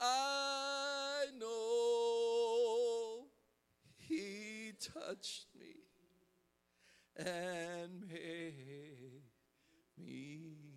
I 0.00 1.24
know 1.38 3.26
He 3.96 4.72
touched 4.80 5.46
me 5.58 5.74
and 7.16 8.08
made 8.08 9.22
me 9.98 10.67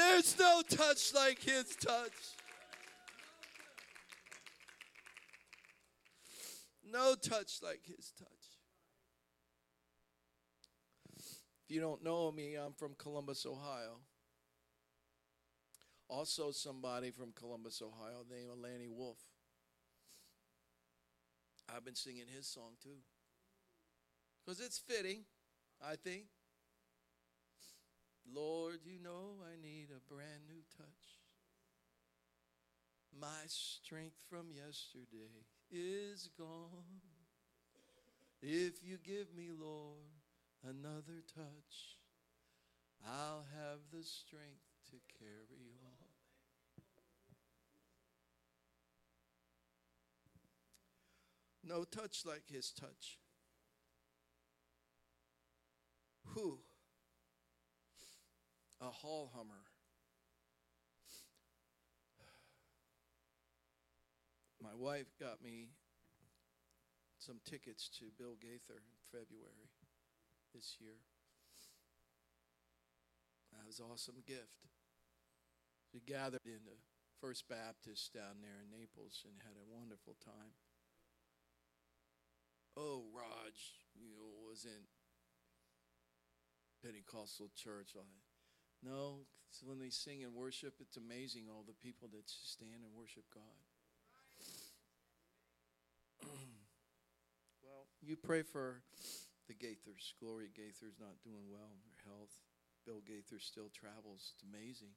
There's 0.00 0.38
no 0.38 0.62
touch 0.66 1.12
like 1.14 1.42
his 1.42 1.76
touch. 1.76 2.10
No 6.90 7.14
touch 7.14 7.60
like 7.62 7.80
his 7.84 8.10
touch. 8.18 8.28
If 11.18 11.68
you 11.68 11.82
don't 11.82 12.02
know 12.02 12.32
me, 12.32 12.54
I'm 12.54 12.72
from 12.72 12.94
Columbus, 12.96 13.44
Ohio. 13.44 13.98
Also, 16.08 16.50
somebody 16.50 17.10
from 17.10 17.32
Columbus, 17.32 17.82
Ohio, 17.82 18.24
named 18.28 18.48
Lanny 18.62 18.88
Wolfe. 18.88 19.18
I've 21.68 21.84
been 21.84 21.94
singing 21.94 22.24
his 22.34 22.46
song 22.46 22.72
too. 22.82 23.00
Because 24.42 24.60
it's 24.60 24.78
fitting, 24.78 25.24
I 25.86 25.96
think. 25.96 26.24
Lord, 28.34 28.80
you 28.84 28.98
know 29.02 29.42
I 29.42 29.60
need 29.60 29.88
a 29.90 30.12
brand 30.12 30.46
new 30.48 30.62
touch. 30.76 30.86
My 33.18 33.46
strength 33.46 34.22
from 34.28 34.46
yesterday 34.54 35.44
is 35.70 36.30
gone. 36.38 37.00
If 38.40 38.84
you 38.84 38.98
give 39.02 39.34
me, 39.36 39.50
Lord, 39.58 39.98
another 40.64 41.22
touch, 41.34 41.98
I'll 43.06 43.44
have 43.56 43.80
the 43.92 44.04
strength 44.04 44.64
to 44.90 44.96
carry 45.18 45.74
on. 45.84 46.10
No 51.62 51.84
touch 51.84 52.24
like 52.24 52.44
his 52.50 52.70
touch. 52.70 53.18
Who? 56.34 56.60
A 58.80 58.88
Hall 58.88 59.30
Hummer. 59.36 59.68
My 64.62 64.74
wife 64.74 65.12
got 65.18 65.42
me 65.42 65.68
some 67.18 67.40
tickets 67.44 67.88
to 68.00 68.12
Bill 68.18 68.36
Gaither 68.40 68.80
in 68.80 68.96
February 69.12 69.68
this 70.54 70.76
year. 70.80 70.96
That 73.52 73.66
was 73.66 73.80
an 73.80 73.86
awesome 73.92 74.22
gift. 74.26 74.68
We 75.92 76.00
gathered 76.00 76.44
in 76.44 76.64
the 76.64 76.80
First 77.20 77.48
Baptist 77.48 78.14
down 78.14 78.40
there 78.40 78.64
in 78.64 78.72
Naples 78.72 79.24
and 79.28 79.36
had 79.44 79.56
a 79.60 79.74
wonderful 79.76 80.16
time. 80.24 80.56
Oh, 82.76 83.04
Raj, 83.12 83.76
you 83.92 84.08
know, 84.08 84.48
was 84.48 84.64
in 84.64 84.88
Pentecostal 86.80 87.50
church. 87.54 87.92
No, 88.82 89.26
when 89.64 89.78
they 89.78 89.90
sing 89.90 90.24
and 90.24 90.34
worship, 90.34 90.74
it's 90.80 90.96
amazing 90.96 91.44
all 91.50 91.64
the 91.66 91.76
people 91.84 92.08
that 92.12 92.28
stand 92.28 92.80
and 92.82 92.92
worship 92.96 93.24
God. 93.34 93.60
well, 97.62 97.86
you 98.00 98.16
pray 98.16 98.42
for 98.42 98.82
the 99.48 99.54
Gaithers. 99.54 100.14
Gloria 100.20 100.48
Gaither's 100.48 100.98
not 100.98 101.20
doing 101.22 101.50
well 101.50 101.68
in 101.74 101.80
her 101.84 102.00
health. 102.06 102.32
Bill 102.86 103.02
Gaither 103.06 103.40
still 103.40 103.68
travels. 103.68 104.32
It's 104.34 104.44
amazing. 104.44 104.96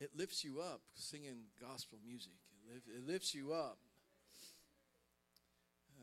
It 0.00 0.16
lifts 0.16 0.44
you 0.44 0.60
up 0.60 0.80
singing 0.94 1.52
gospel 1.60 1.98
music. 2.02 2.40
It, 2.74 2.82
it 2.96 3.06
lifts 3.06 3.34
you 3.34 3.52
up. 3.52 3.78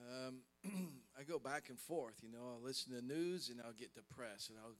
Um, 0.05 0.41
I 1.19 1.23
go 1.23 1.39
back 1.39 1.69
and 1.69 1.79
forth. 1.79 2.21
You 2.21 2.29
know, 2.29 2.53
I'll 2.53 2.63
listen 2.63 2.93
to 2.93 3.01
news 3.01 3.49
and 3.49 3.59
I'll 3.65 3.73
get 3.73 3.95
depressed 3.95 4.49
and 4.49 4.59
I'll 4.63 4.77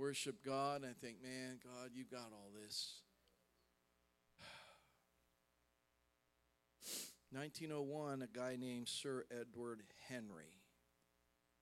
worship 0.00 0.42
God, 0.42 0.80
and 0.80 0.86
I 0.86 0.94
think, 1.04 1.22
man, 1.22 1.58
God, 1.62 1.90
you've 1.94 2.10
got 2.10 2.32
all 2.32 2.50
this. 2.64 3.02
1901, 7.32 8.22
a 8.22 8.26
guy 8.26 8.56
named 8.58 8.88
Sir 8.88 9.26
Edward 9.30 9.82
Henry. 10.08 10.62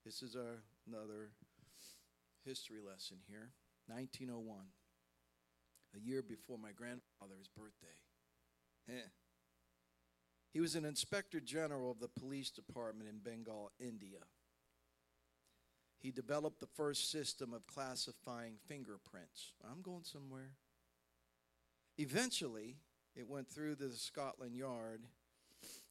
This 0.06 0.22
is 0.22 0.36
our, 0.36 0.62
another 0.86 1.32
history 2.44 2.78
lesson 2.80 3.16
here. 3.28 3.50
1901, 3.88 4.58
a 5.96 5.98
year 5.98 6.22
before 6.22 6.58
my 6.58 6.70
grandfather's 6.70 7.48
birthday. 7.48 7.98
Eh. 8.88 9.08
He 10.52 10.60
was 10.60 10.76
an 10.76 10.84
inspector 10.84 11.40
general 11.40 11.90
of 11.90 11.98
the 11.98 12.06
police 12.06 12.50
department 12.50 13.10
in 13.10 13.18
Bengal, 13.18 13.72
India. 13.80 14.20
He 16.00 16.10
developed 16.10 16.60
the 16.60 16.66
first 16.66 17.10
system 17.10 17.52
of 17.52 17.66
classifying 17.66 18.54
fingerprints. 18.68 19.52
I'm 19.68 19.82
going 19.82 20.04
somewhere. 20.04 20.52
Eventually, 21.96 22.76
it 23.16 23.28
went 23.28 23.48
through 23.48 23.74
the 23.74 23.90
Scotland 23.90 24.54
Yard 24.54 25.02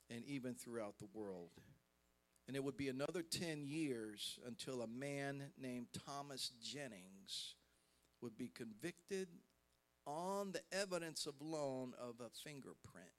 and 0.09 0.23
even 0.25 0.55
throughout 0.55 0.97
the 0.99 1.09
world. 1.13 1.51
And 2.47 2.55
it 2.55 2.63
would 2.63 2.77
be 2.77 2.87
another 2.87 3.21
10 3.21 3.65
years 3.65 4.39
until 4.47 4.81
a 4.81 4.87
man 4.87 5.43
named 5.61 5.87
Thomas 6.05 6.51
Jennings 6.63 7.55
would 8.21 8.37
be 8.37 8.47
convicted 8.47 9.27
on 10.05 10.53
the 10.53 10.61
evidence 10.71 11.25
of 11.25 11.33
loan 11.41 11.93
of 11.99 12.21
a 12.21 12.29
fingerprint 12.29 13.11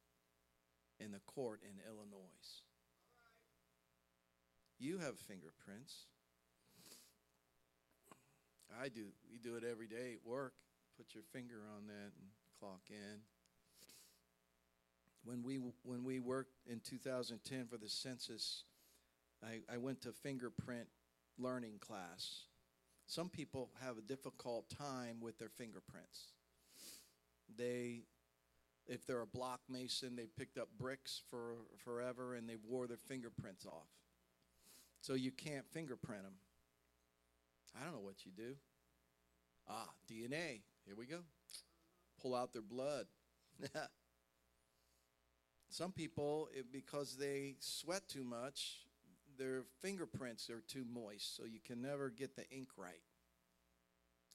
in 0.98 1.12
the 1.12 1.20
court 1.20 1.60
in 1.62 1.78
Illinois. 1.86 2.62
You 4.78 4.98
have 4.98 5.18
fingerprints. 5.18 6.06
I 8.80 8.88
do. 8.88 9.06
We 9.30 9.38
do 9.38 9.56
it 9.56 9.64
every 9.68 9.86
day 9.86 10.14
at 10.14 10.28
work. 10.28 10.54
Put 10.96 11.14
your 11.14 11.24
finger 11.32 11.62
on 11.76 11.86
that 11.86 12.12
and 12.18 12.28
clock 12.58 12.80
in. 12.90 13.20
When 15.24 15.42
we 15.42 15.60
when 15.82 16.04
we 16.04 16.20
worked 16.20 16.54
in 16.66 16.80
2010 16.80 17.66
for 17.66 17.76
the 17.76 17.88
census, 17.88 18.64
I, 19.42 19.60
I 19.72 19.78
went 19.78 20.02
to 20.02 20.12
fingerprint 20.12 20.88
learning 21.38 21.78
class. 21.80 22.42
Some 23.06 23.28
people 23.28 23.70
have 23.82 23.96
a 23.98 24.02
difficult 24.02 24.68
time 24.70 25.20
with 25.20 25.38
their 25.38 25.48
fingerprints. 25.48 26.32
They 27.56 28.02
if 28.86 29.06
they're 29.06 29.20
a 29.20 29.26
block 29.26 29.60
mason, 29.68 30.16
they 30.16 30.26
picked 30.26 30.56
up 30.58 30.68
bricks 30.78 31.20
for 31.30 31.56
forever 31.84 32.34
and 32.34 32.48
they 32.48 32.56
wore 32.66 32.86
their 32.86 32.98
fingerprints 33.06 33.66
off. 33.66 33.88
So 35.00 35.14
you 35.14 35.30
can't 35.30 35.66
fingerprint 35.70 36.22
them. 36.22 36.34
I 37.76 37.84
don't 37.84 37.92
know 37.92 38.00
what 38.00 38.24
you 38.24 38.32
do. 38.36 38.54
Ah, 39.68 39.88
DNA. 40.10 40.60
Here 40.86 40.94
we 40.96 41.06
go. 41.06 41.20
Pull 42.20 42.34
out 42.34 42.52
their 42.52 42.62
blood. 42.62 43.06
Some 45.70 45.92
people, 45.92 46.48
it, 46.54 46.72
because 46.72 47.16
they 47.16 47.56
sweat 47.60 48.08
too 48.08 48.24
much, 48.24 48.86
their 49.38 49.64
fingerprints 49.80 50.48
are 50.48 50.62
too 50.66 50.84
moist, 50.90 51.36
so 51.36 51.44
you 51.44 51.60
can 51.64 51.82
never 51.82 52.10
get 52.10 52.34
the 52.36 52.48
ink 52.50 52.68
right. 52.76 53.02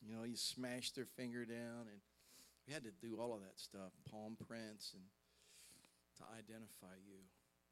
You 0.05 0.15
know, 0.15 0.23
you 0.23 0.37
smash 0.37 0.91
their 0.91 1.05
finger 1.05 1.45
down, 1.45 1.87
and 1.91 2.01
we 2.67 2.73
had 2.73 2.83
to 2.83 2.91
do 3.01 3.17
all 3.19 3.33
of 3.33 3.41
that 3.41 3.57
stuff, 3.59 3.91
palm 4.09 4.37
prints, 4.47 4.93
and 4.93 5.03
to 6.17 6.23
identify 6.37 6.95
you. 7.05 7.19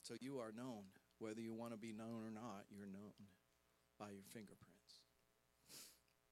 So 0.02 0.16
you 0.20 0.40
are 0.40 0.52
known. 0.56 0.90
Whether 1.20 1.42
you 1.42 1.54
want 1.54 1.72
to 1.74 1.78
be 1.78 1.94
known 1.94 2.26
or 2.26 2.32
not, 2.32 2.66
you're 2.72 2.88
known 2.88 3.14
by 4.00 4.10
your 4.10 4.26
fingerprints. 4.34 4.71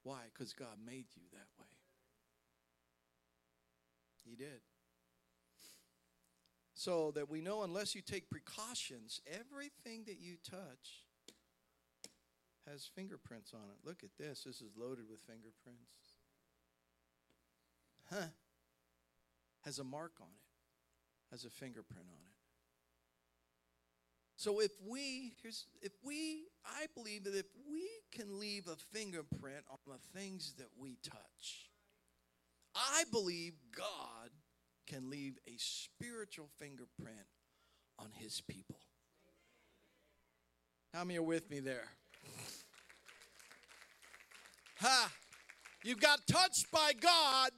Why? 0.10 0.22
Because 0.34 0.54
God 0.54 0.80
made 0.84 1.06
you 1.16 1.22
that 1.34 1.46
way. 1.60 1.68
He 4.28 4.36
did. 4.36 4.62
So 6.74 7.12
that 7.12 7.30
we 7.30 7.42
know, 7.42 7.62
unless 7.62 7.94
you 7.94 8.02
take 8.02 8.28
precautions, 8.28 9.22
everything 9.28 10.06
that 10.08 10.20
you 10.20 10.38
touch 10.44 11.06
has 12.68 12.90
fingerprints 12.96 13.54
on 13.54 13.70
it. 13.70 13.88
Look 13.88 14.04
at 14.04 14.10
this. 14.18 14.46
This 14.46 14.62
is 14.62 14.72
loaded 14.76 15.06
with 15.08 15.20
fingerprints. 15.28 16.18
Huh. 18.10 18.30
Has 19.64 19.78
a 19.78 19.84
mark 19.84 20.14
on 20.20 20.28
it, 20.28 21.30
has 21.30 21.46
a 21.46 21.52
fingerprint 21.52 22.08
on 22.10 22.18
it. 22.26 22.39
So 24.40 24.62
if 24.62 24.72
we, 24.88 25.34
here's, 25.44 25.66
if 25.82 25.92
we, 26.02 26.46
I 26.66 26.86
believe 26.96 27.26
that 27.26 27.36
if 27.36 27.48
we 27.70 27.90
can 28.10 28.40
leave 28.40 28.70
a 28.70 28.78
fingerprint 28.98 29.66
on 29.70 29.80
the 29.86 30.18
things 30.18 30.54
that 30.60 30.70
we 30.80 30.96
touch, 31.04 31.68
I 32.74 33.04
believe 33.12 33.56
God 33.76 34.30
can 34.88 35.10
leave 35.10 35.38
a 35.46 35.56
spiritual 35.58 36.48
fingerprint 36.58 37.28
on 38.00 38.12
his 38.14 38.40
people. 38.40 38.80
How 40.94 41.04
many 41.04 41.20
are 41.20 41.24
with 41.24 41.50
me 41.52 41.60
there? 41.60 41.90
Ha! 44.80 45.12
You 45.84 45.98
got 45.98 46.26
touched 46.26 46.72
by 46.72 46.94
God, 46.98 47.52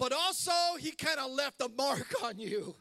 but 0.00 0.12
also 0.12 0.50
he 0.80 0.90
kind 0.90 1.20
of 1.20 1.30
left 1.30 1.60
a 1.60 1.68
mark 1.68 2.12
on 2.24 2.40
you. 2.40 2.74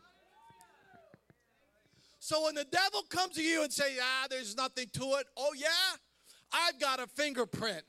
So 2.31 2.45
when 2.45 2.55
the 2.55 2.63
devil 2.63 3.01
comes 3.09 3.35
to 3.35 3.43
you 3.43 3.61
and 3.61 3.73
say, 3.73 3.97
"Ah, 4.01 4.25
there's 4.29 4.55
nothing 4.55 4.87
to 4.93 5.03
it." 5.19 5.27
Oh 5.35 5.51
yeah, 5.53 5.97
I've 6.53 6.79
got 6.79 7.01
a 7.01 7.07
fingerprint. 7.07 7.83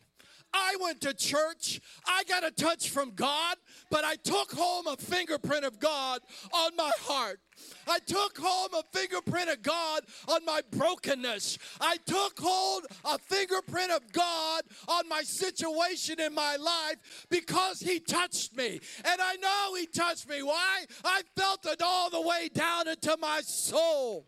I 0.52 0.76
went 0.80 1.00
to 1.02 1.14
church. 1.14 1.80
I 2.08 2.24
got 2.24 2.42
a 2.42 2.50
touch 2.50 2.90
from 2.90 3.12
God, 3.12 3.56
but 3.88 4.04
I 4.04 4.16
took 4.16 4.50
home 4.50 4.88
a 4.88 4.96
fingerprint 4.96 5.64
of 5.64 5.78
God 5.78 6.22
on 6.52 6.74
my 6.74 6.90
heart. 7.02 7.38
I 7.86 8.00
took 8.00 8.36
home 8.36 8.70
a 8.74 8.82
fingerprint 8.92 9.48
of 9.48 9.62
God 9.62 10.02
on 10.26 10.44
my 10.44 10.60
brokenness. 10.72 11.58
I 11.80 11.98
took 12.04 12.40
hold 12.40 12.86
a 13.04 13.18
fingerprint 13.18 13.92
of 13.92 14.12
God 14.12 14.62
on 14.88 15.08
my 15.08 15.22
situation 15.22 16.18
in 16.18 16.34
my 16.34 16.56
life 16.56 17.28
because 17.30 17.78
He 17.78 18.00
touched 18.00 18.56
me. 18.56 18.80
And 19.04 19.20
I 19.20 19.36
know 19.36 19.76
He 19.78 19.86
touched 19.86 20.28
me. 20.28 20.42
Why? 20.42 20.84
I 21.04 21.22
felt 21.36 21.64
it 21.64 21.80
all 21.80 22.10
the 22.10 22.22
way 22.22 22.50
down 22.52 22.88
into 22.88 23.16
my 23.20 23.40
soul. 23.42 24.26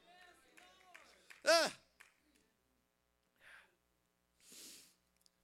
Uh, 1.47 1.69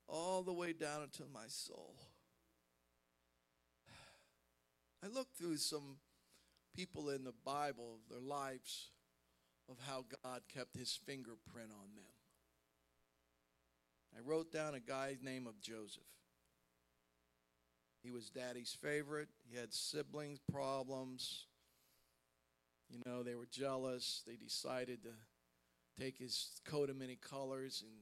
all 0.08 0.42
the 0.42 0.52
way 0.52 0.72
down 0.72 1.02
into 1.02 1.22
my 1.32 1.46
soul. 1.46 1.94
I 5.04 5.08
looked 5.08 5.36
through 5.36 5.56
some 5.56 5.96
people 6.76 7.10
in 7.10 7.24
the 7.24 7.34
Bible, 7.44 7.98
their 8.10 8.20
lives, 8.20 8.90
of 9.68 9.76
how 9.86 10.04
God 10.24 10.42
kept 10.52 10.76
his 10.76 10.98
fingerprint 11.06 11.70
on 11.70 11.94
them. 11.94 12.04
I 14.16 14.20
wrote 14.28 14.50
down 14.52 14.74
a 14.74 14.80
guy 14.80 15.16
named 15.22 15.46
of 15.46 15.60
Joseph. 15.60 16.02
He 18.02 18.10
was 18.10 18.30
daddy's 18.30 18.76
favorite. 18.80 19.28
He 19.48 19.58
had 19.58 19.72
siblings 19.72 20.40
problems. 20.50 21.46
You 22.88 23.00
know, 23.06 23.22
they 23.22 23.34
were 23.34 23.48
jealous. 23.50 24.22
They 24.26 24.36
decided 24.36 25.04
to 25.04 25.10
take 26.00 26.18
his 26.18 26.60
coat 26.64 26.88
of 26.88 26.96
many 26.96 27.16
colors 27.16 27.84
and 27.84 27.92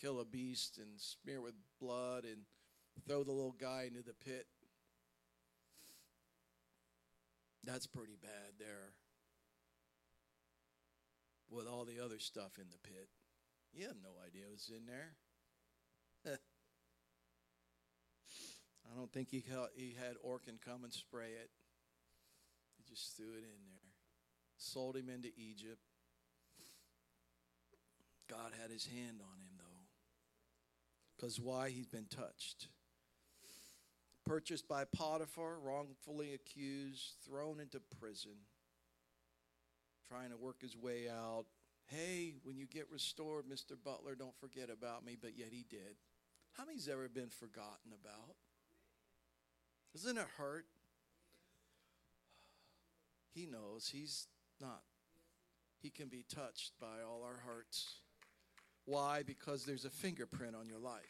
kill 0.00 0.20
a 0.20 0.24
beast 0.24 0.78
and 0.78 0.88
smear 0.98 1.36
it 1.36 1.42
with 1.42 1.54
blood 1.80 2.24
and 2.24 2.38
throw 3.06 3.22
the 3.22 3.30
little 3.30 3.54
guy 3.58 3.84
into 3.86 4.02
the 4.02 4.14
pit. 4.14 4.46
That's 7.62 7.86
pretty 7.86 8.16
bad 8.20 8.58
there. 8.58 8.92
With 11.48 11.66
all 11.68 11.84
the 11.84 12.04
other 12.04 12.18
stuff 12.18 12.58
in 12.58 12.64
the 12.70 12.78
pit. 12.88 13.08
You 13.72 13.86
have 13.86 13.96
no 14.02 14.10
idea 14.26 14.44
what's 14.50 14.68
in 14.68 14.86
there. 14.86 15.14
I 18.92 18.96
don't 18.96 19.12
think 19.12 19.30
he, 19.30 19.44
he 19.76 19.94
had 19.98 20.16
Orkin 20.24 20.60
come 20.64 20.84
and 20.84 20.92
spray 20.92 21.30
it. 21.30 21.50
He 22.76 22.84
just 22.88 23.16
threw 23.16 23.32
it 23.34 23.44
in 23.44 23.64
there. 23.66 23.92
Sold 24.56 24.96
him 24.96 25.08
into 25.08 25.28
Egypt. 25.36 25.93
God 28.28 28.52
had 28.60 28.70
his 28.70 28.86
hand 28.86 29.20
on 29.20 29.40
him, 29.40 29.52
though. 29.58 29.86
Because 31.16 31.40
why? 31.40 31.70
He's 31.70 31.86
been 31.86 32.06
touched. 32.06 32.68
Purchased 34.24 34.66
by 34.66 34.84
Potiphar, 34.84 35.58
wrongfully 35.62 36.32
accused, 36.32 37.14
thrown 37.28 37.60
into 37.60 37.80
prison, 38.00 38.36
trying 40.08 40.30
to 40.30 40.36
work 40.36 40.62
his 40.62 40.76
way 40.76 41.08
out. 41.10 41.44
Hey, 41.86 42.34
when 42.42 42.56
you 42.56 42.66
get 42.66 42.90
restored, 42.90 43.44
Mr. 43.44 43.76
Butler, 43.82 44.14
don't 44.14 44.36
forget 44.40 44.70
about 44.70 45.04
me, 45.04 45.16
but 45.20 45.36
yet 45.36 45.48
he 45.50 45.66
did. 45.68 45.96
How 46.52 46.64
many's 46.64 46.88
ever 46.88 47.08
been 47.08 47.28
forgotten 47.28 47.92
about? 47.92 48.36
Doesn't 49.92 50.16
it 50.16 50.26
hurt? 50.38 50.66
He 53.34 53.46
knows 53.46 53.90
he's 53.92 54.28
not. 54.60 54.82
He 55.82 55.90
can 55.90 56.08
be 56.08 56.24
touched 56.26 56.72
by 56.80 57.02
all 57.06 57.22
our 57.24 57.40
hearts. 57.44 57.96
Why? 58.86 59.22
Because 59.22 59.64
there's 59.64 59.84
a 59.84 59.90
fingerprint 59.90 60.54
on 60.54 60.68
your 60.68 60.78
life. 60.78 61.02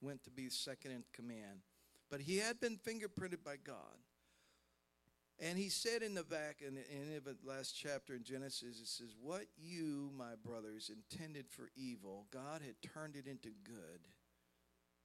Went 0.00 0.24
to 0.24 0.30
be 0.30 0.48
second 0.48 0.92
in 0.92 1.04
command. 1.12 1.60
But 2.10 2.20
he 2.20 2.38
had 2.38 2.60
been 2.60 2.78
fingerprinted 2.78 3.42
by 3.44 3.56
God. 3.64 3.98
And 5.40 5.58
he 5.58 5.68
said 5.68 6.02
in 6.02 6.14
the 6.14 6.22
back, 6.22 6.62
in 6.66 6.76
the, 6.76 6.82
in 6.90 7.20
the 7.24 7.36
last 7.44 7.72
chapter 7.76 8.14
in 8.14 8.22
Genesis, 8.22 8.80
it 8.80 8.86
says, 8.86 9.16
What 9.20 9.46
you, 9.56 10.10
my 10.16 10.36
brothers, 10.44 10.90
intended 10.90 11.46
for 11.48 11.70
evil, 11.74 12.26
God 12.30 12.62
had 12.64 12.76
turned 12.82 13.16
it 13.16 13.26
into 13.26 13.48
good 13.64 14.06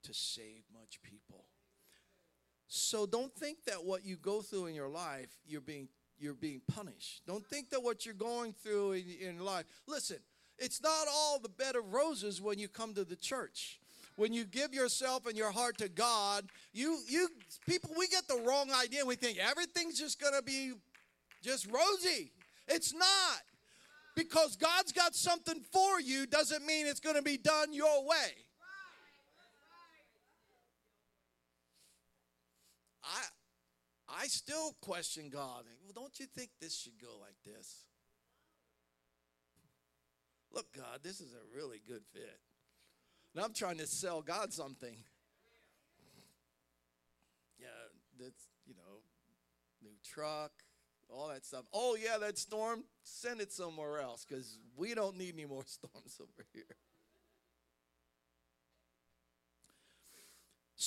to 0.04 0.14
save 0.14 0.64
much 0.72 1.02
people. 1.02 1.46
So 2.68 3.08
don't 3.08 3.34
think 3.34 3.66
that 3.66 3.84
what 3.84 4.06
you 4.06 4.16
go 4.16 4.42
through 4.42 4.68
in 4.68 4.76
your 4.76 4.88
life, 4.88 5.36
you're 5.48 5.62
being 5.62 5.88
you're 6.20 6.34
being 6.34 6.62
punished. 6.74 7.22
Don't 7.26 7.46
think 7.46 7.70
that 7.70 7.82
what 7.82 8.06
you're 8.06 8.14
going 8.14 8.54
through 8.54 8.94
in, 8.94 9.06
in 9.22 9.40
life. 9.40 9.66
Listen, 9.88 10.18
it's 10.58 10.82
not 10.82 11.08
all 11.12 11.40
the 11.40 11.50
bed 11.50 11.76
of 11.76 11.94
roses 11.94 12.42
when 12.42 12.60
you 12.60 12.68
come 12.68 12.94
to 12.94 13.06
the 13.06 13.16
church. 13.16 13.80
when 14.20 14.34
you 14.34 14.44
give 14.44 14.74
yourself 14.74 15.26
and 15.26 15.38
your 15.38 15.50
heart 15.52 15.78
to 15.78 15.88
God, 15.88 16.46
you 16.74 17.00
you 17.08 17.30
people 17.66 17.92
we 17.98 18.08
get 18.10 18.28
the 18.28 18.42
wrong 18.46 18.70
idea. 18.72 19.06
We 19.06 19.16
think 19.16 19.38
everything's 19.40 19.98
just 19.98 20.20
going 20.20 20.34
to 20.34 20.44
be 20.44 20.74
just 21.42 21.66
rosy. 21.68 22.34
It's 22.68 22.94
not. 22.94 23.42
Because 24.16 24.58
God's 24.58 24.92
got 24.92 25.16
something 25.16 25.62
for 25.72 26.02
you 26.02 26.26
doesn't 26.26 26.66
mean 26.66 26.86
it's 26.86 27.00
going 27.00 27.16
to 27.16 27.22
be 27.22 27.38
done 27.38 27.72
your 27.72 28.06
way. 28.06 28.36
I 33.02 33.22
I 34.18 34.28
still 34.28 34.76
question 34.82 35.30
God. 35.30 35.64
Well, 35.84 35.94
don't 35.94 36.20
you 36.20 36.26
think 36.26 36.50
this 36.60 36.76
should 36.76 37.00
go 37.00 37.18
like 37.22 37.36
this? 37.46 37.86
Look, 40.52 40.66
God, 40.76 41.00
this 41.04 41.22
is 41.22 41.34
a 41.34 41.56
really 41.56 41.82
good 41.88 42.02
fit. 42.14 42.40
And 43.36 43.44
I'm 43.44 43.54
trying 43.54 43.78
to 43.78 43.88
sell 43.88 44.22
God 44.22 44.52
something. 44.52 44.96
Yeah, 47.60 47.68
that's, 48.20 48.48
you 48.66 48.74
know, 48.74 49.02
new 49.84 49.96
truck, 50.04 50.52
all 51.10 51.28
that 51.28 51.46
stuff. 51.46 51.66
Oh, 51.74 51.96
yeah, 52.02 52.18
that 52.18 52.38
storm, 52.38 52.84
send 53.04 53.42
it 53.42 53.52
somewhere 53.52 54.00
else 54.00 54.26
because 54.28 54.58
we 54.76 54.96
don't 54.96 55.18
need 55.18 55.34
any 55.36 55.46
more 55.46 55.64
storms 55.68 56.20
over 56.20 56.48
here. 56.54 56.64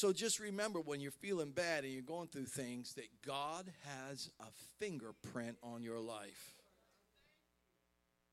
So 0.03 0.13
just 0.13 0.41
remember 0.41 0.81
when 0.81 0.99
you're 0.99 1.13
feeling 1.13 1.53
bad 1.53 1.85
and 1.85 1.93
you're 1.93 2.03
going 2.03 2.27
through 2.27 2.47
things 2.47 2.95
that 2.95 3.07
God 3.25 3.71
has 3.85 4.31
a 4.41 4.47
fingerprint 4.81 5.59
on 5.63 5.85
your 5.85 6.01
life. 6.01 6.57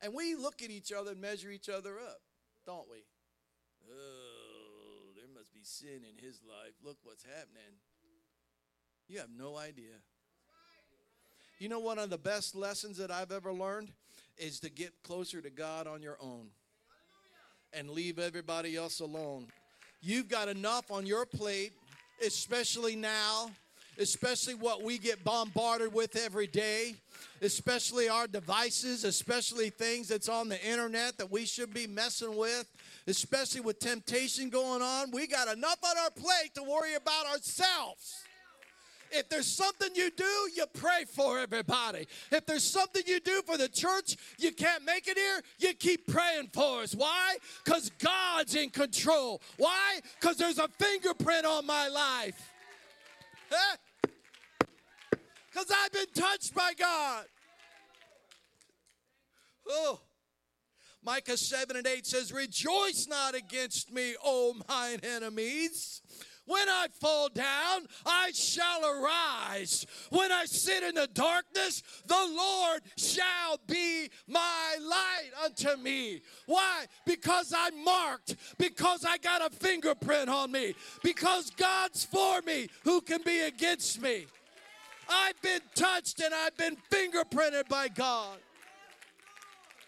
And 0.02 0.12
we 0.12 0.34
look 0.34 0.62
at 0.62 0.70
each 0.70 0.90
other 0.90 1.12
and 1.12 1.20
measure 1.20 1.48
each 1.48 1.68
other 1.68 1.92
up, 2.00 2.18
don't 2.66 2.90
we? 2.90 3.04
Oh, 3.88 5.12
there 5.14 5.28
must 5.32 5.54
be 5.54 5.60
sin 5.62 6.00
in 6.02 6.20
his 6.20 6.40
life. 6.42 6.72
Look 6.84 6.96
what's 7.04 7.22
happening. 7.22 7.78
You 9.06 9.20
have 9.20 9.30
no 9.38 9.56
idea. 9.56 9.94
You 11.60 11.68
know, 11.68 11.78
one 11.78 12.00
of 12.00 12.10
the 12.10 12.18
best 12.18 12.56
lessons 12.56 12.96
that 12.96 13.12
I've 13.12 13.30
ever 13.30 13.52
learned 13.52 13.92
is 14.36 14.58
to 14.58 14.70
get 14.70 14.92
closer 15.04 15.40
to 15.40 15.50
God 15.50 15.86
on 15.86 16.02
your 16.02 16.18
own 16.20 16.48
and 17.72 17.88
leave 17.88 18.18
everybody 18.18 18.74
else 18.74 18.98
alone. 18.98 19.52
You've 20.02 20.28
got 20.28 20.48
enough 20.48 20.90
on 20.90 21.04
your 21.04 21.26
plate, 21.26 21.72
especially 22.24 22.96
now, 22.96 23.50
especially 23.98 24.54
what 24.54 24.82
we 24.82 24.96
get 24.96 25.22
bombarded 25.24 25.92
with 25.92 26.16
every 26.16 26.46
day, 26.46 26.94
especially 27.42 28.08
our 28.08 28.26
devices, 28.26 29.04
especially 29.04 29.68
things 29.68 30.08
that's 30.08 30.28
on 30.28 30.48
the 30.48 30.62
internet 30.66 31.18
that 31.18 31.30
we 31.30 31.44
should 31.44 31.74
be 31.74 31.86
messing 31.86 32.34
with, 32.34 32.66
especially 33.06 33.60
with 33.60 33.78
temptation 33.78 34.48
going 34.48 34.80
on. 34.80 35.10
We 35.10 35.26
got 35.26 35.48
enough 35.48 35.78
on 35.84 35.98
our 35.98 36.10
plate 36.10 36.54
to 36.54 36.62
worry 36.62 36.94
about 36.94 37.26
ourselves. 37.26 38.24
If 39.12 39.28
there's 39.28 39.46
something 39.46 39.88
you 39.94 40.10
do, 40.10 40.48
you 40.54 40.64
pray 40.72 41.04
for 41.06 41.38
everybody. 41.38 42.06
If 42.30 42.46
there's 42.46 42.64
something 42.64 43.02
you 43.06 43.20
do 43.20 43.42
for 43.42 43.56
the 43.56 43.68
church, 43.68 44.16
you 44.38 44.52
can't 44.52 44.84
make 44.84 45.08
it 45.08 45.16
here, 45.16 45.42
you 45.58 45.74
keep 45.74 46.06
praying 46.06 46.50
for 46.52 46.82
us. 46.82 46.94
Why? 46.94 47.36
Because 47.64 47.90
God's 47.98 48.54
in 48.54 48.70
control. 48.70 49.42
Why? 49.56 50.00
Because 50.20 50.36
there's 50.36 50.58
a 50.58 50.68
fingerprint 50.68 51.44
on 51.44 51.66
my 51.66 51.88
life. 51.88 52.50
Because 55.50 55.70
I've 55.70 55.92
been 55.92 56.06
touched 56.14 56.54
by 56.54 56.72
God. 56.78 57.24
Oh. 59.68 60.00
Micah 61.02 61.36
7 61.36 61.76
and 61.76 61.86
8 61.86 62.06
says, 62.06 62.32
Rejoice 62.32 63.06
not 63.08 63.34
against 63.34 63.92
me, 63.92 64.14
O 64.22 64.54
mine 64.68 65.00
enemies. 65.02 66.02
When 66.50 66.68
I 66.68 66.88
fall 67.00 67.28
down, 67.28 67.86
I 68.04 68.32
shall 68.34 68.84
arise. 68.84 69.86
When 70.10 70.32
I 70.32 70.46
sit 70.46 70.82
in 70.82 70.96
the 70.96 71.06
darkness, 71.06 71.80
the 72.08 72.28
Lord 72.36 72.80
shall 72.96 73.60
be 73.68 74.10
my 74.26 74.76
light 74.80 75.30
unto 75.44 75.80
me. 75.80 76.22
Why? 76.46 76.86
Because 77.06 77.54
I'm 77.56 77.84
marked, 77.84 78.34
because 78.58 79.04
I 79.04 79.18
got 79.18 79.46
a 79.46 79.54
fingerprint 79.54 80.28
on 80.28 80.50
me, 80.50 80.74
because 81.04 81.50
God's 81.50 82.04
for 82.04 82.42
me. 82.42 82.66
Who 82.82 83.00
can 83.00 83.22
be 83.22 83.42
against 83.42 84.02
me? 84.02 84.26
I've 85.08 85.40
been 85.42 85.60
touched 85.76 86.20
and 86.20 86.34
I've 86.34 86.56
been 86.56 86.76
fingerprinted 86.90 87.68
by 87.68 87.86
God. 87.86 88.38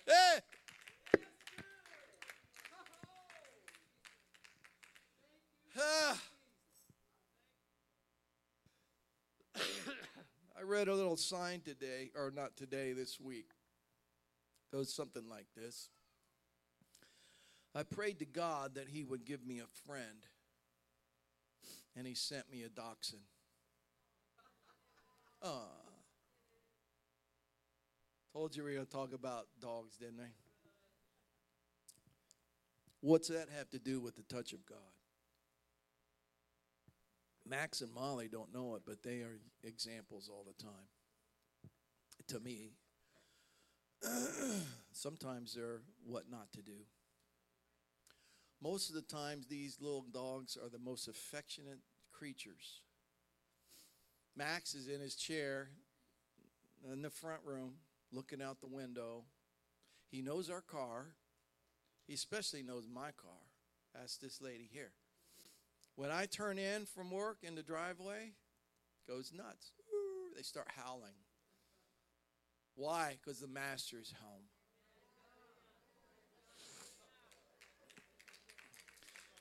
Hey. 0.07 0.39
Ah. 5.77 6.21
I 10.59 10.63
read 10.65 10.89
a 10.89 10.95
little 10.95 11.17
sign 11.17 11.61
today, 11.61 12.11
or 12.17 12.33
not 12.35 12.57
today, 12.57 12.93
this 12.93 13.21
week. 13.21 13.51
It 14.73 14.77
goes 14.77 14.95
something 14.95 15.29
like 15.29 15.47
this 15.57 15.89
I 17.75 17.83
prayed 17.83 18.19
to 18.19 18.27
God 18.27 18.75
that 18.75 18.89
He 18.89 19.05
would 19.05 19.25
give 19.25 19.47
me 19.47 19.61
a 19.61 19.67
friend, 19.87 20.27
and 21.97 22.07
He 22.07 22.15
sent 22.15 22.51
me 22.51 22.63
a 22.63 22.69
dachshund. 22.69 23.23
Ah. 25.43 25.67
Told 28.33 28.57
you 28.57 28.65
we 28.65 28.71
were 28.71 28.77
going 28.77 28.87
to 28.87 28.93
talk 28.93 29.13
about 29.13 29.47
dogs, 29.61 29.99
didn't 29.99 30.21
I? 30.21 30.31
What's 33.03 33.29
that 33.29 33.49
have 33.55 33.69
to 33.71 33.79
do 33.79 34.01
with 34.01 34.17
the 34.17 34.23
touch 34.23 34.53
of 34.53 34.65
God? 34.65 34.79
Max 37.49 37.81
and 37.81 37.93
Molly 37.93 38.29
don't 38.29 38.55
know 38.55 38.77
it, 38.77 38.83
but 38.87 39.03
they 39.03 39.21
are 39.21 39.41
examples 39.65 40.31
all 40.31 40.45
the 40.47 40.63
time. 40.63 40.89
To 42.29 42.41
me, 42.41 42.73
sometimes 44.93 45.55
they're 45.55 45.83
what 46.05 46.31
not 46.31 46.53
to 46.53 46.63
do. 46.63 46.87
Most 48.63 48.89
of 48.89 48.95
the 48.95 49.03
times, 49.03 49.47
these 49.47 49.79
little 49.81 50.07
dogs 50.13 50.57
are 50.57 50.69
the 50.69 50.79
most 50.79 51.09
affectionate 51.09 51.81
creatures. 52.13 52.81
Max 54.37 54.75
is 54.75 54.89
in 54.89 55.01
his 55.01 55.17
chair 55.17 55.71
in 56.91 57.03
the 57.03 57.11
front 57.11 57.41
room, 57.45 57.75
looking 58.13 58.41
out 58.41 58.61
the 58.61 58.69
window. 58.69 59.25
He 60.11 60.23
knows 60.23 60.49
our 60.49 60.61
car. 60.61 61.07
He 62.07 62.15
especially 62.15 62.63
knows 62.63 62.87
my 62.93 63.11
car. 63.11 63.33
That's 63.95 64.17
this 64.17 64.41
lady 64.41 64.69
here. 64.73 64.93
When 65.97 66.11
I 66.11 66.27
turn 66.27 66.59
in 66.59 66.87
from 66.87 67.11
work 67.11 67.39
in 67.43 67.55
the 67.55 67.63
driveway, 67.63 68.33
goes 69.07 69.33
nuts. 69.35 69.73
They 70.35 70.43
start 70.43 70.69
howling. 70.75 71.15
Why? 72.75 73.19
Because 73.23 73.41
the 73.41 73.49
master's 73.49 74.15
home. 74.23 74.45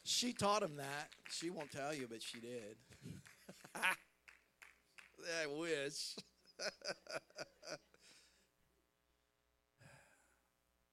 She 0.03 0.33
taught 0.33 0.61
him 0.61 0.75
that. 0.75 1.09
She 1.31 1.49
won't 1.49 1.71
tell 1.71 1.93
you, 1.93 2.07
but 2.09 2.21
she 2.21 2.39
did. 2.41 2.75
I 3.75 5.47
wish. 5.47 6.15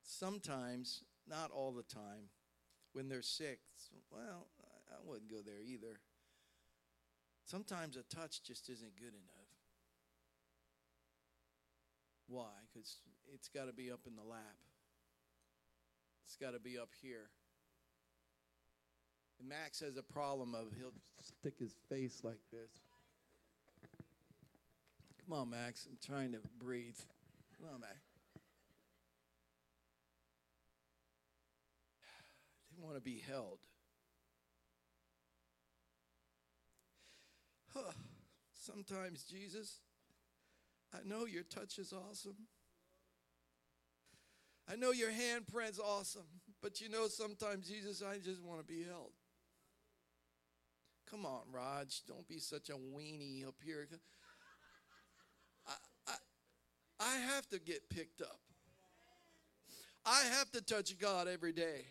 Sometimes, 0.03 1.03
not 1.29 1.51
all 1.51 1.73
the 1.73 1.83
time, 1.83 2.31
when 2.93 3.09
they're 3.09 3.23
sick, 3.23 3.59
well, 4.11 4.47
I 4.99 5.09
wouldn't 5.09 5.31
go 5.31 5.39
there 5.45 5.63
either. 5.65 6.01
Sometimes 7.45 7.97
a 7.97 8.03
touch 8.15 8.43
just 8.43 8.69
isn't 8.69 8.97
good 8.97 9.15
enough. 9.15 9.49
Why? 12.27 12.51
Because 12.73 12.97
it's 13.33 13.49
got 13.49 13.67
to 13.67 13.73
be 13.73 13.91
up 13.91 14.01
in 14.07 14.17
the 14.17 14.23
lap, 14.23 14.59
it's 16.25 16.37
got 16.37 16.53
to 16.53 16.61
be 16.61 16.79
up 16.79 16.91
here. 17.01 17.31
And 19.39 19.49
Max 19.49 19.81
has 19.81 19.97
a 19.97 20.03
problem 20.03 20.55
of 20.55 20.67
he'll 20.77 20.93
stick 21.23 21.55
his 21.59 21.75
face 21.89 22.21
like 22.25 22.41
this. 22.53 22.71
Come 25.25 25.39
on, 25.39 25.51
Max. 25.51 25.87
I'm 25.89 25.99
trying 26.05 26.33
to 26.33 26.39
breathe. 26.59 26.99
Come 27.57 27.69
on, 27.75 27.81
Max. 27.81 27.95
They 32.71 32.85
want 32.85 32.97
to 32.97 33.03
be 33.03 33.23
held. 33.29 33.59
Sometimes, 38.53 39.25
Jesus, 39.25 39.81
I 40.93 40.99
know 41.05 41.27
your 41.27 41.43
touch 41.43 41.79
is 41.79 41.93
awesome. 41.93 42.37
I 44.71 44.77
know 44.77 44.93
your 44.93 45.11
handprint's 45.11 45.79
awesome. 45.79 46.27
But 46.61 46.81
you 46.81 46.89
know, 46.89 47.09
sometimes, 47.09 47.69
Jesus, 47.69 48.03
I 48.03 48.19
just 48.19 48.43
want 48.43 48.61
to 48.61 48.67
be 48.67 48.83
held. 48.83 49.13
Come 51.11 51.25
on, 51.25 51.43
Raj. 51.51 52.03
Don't 52.07 52.27
be 52.29 52.39
such 52.39 52.69
a 52.69 52.75
weenie 52.75 53.47
up 53.47 53.55
here. 53.65 53.89
I, 55.67 55.73
I, 56.07 56.15
I 57.01 57.17
have 57.35 57.49
to 57.51 57.59
get 57.59 57.89
picked 57.89 58.21
up. 58.21 58.41
I 60.05 60.23
have 60.39 60.51
to 60.53 60.61
touch 60.61 60.99
God 60.99 61.29
every 61.29 61.53
day. 61.53 61.87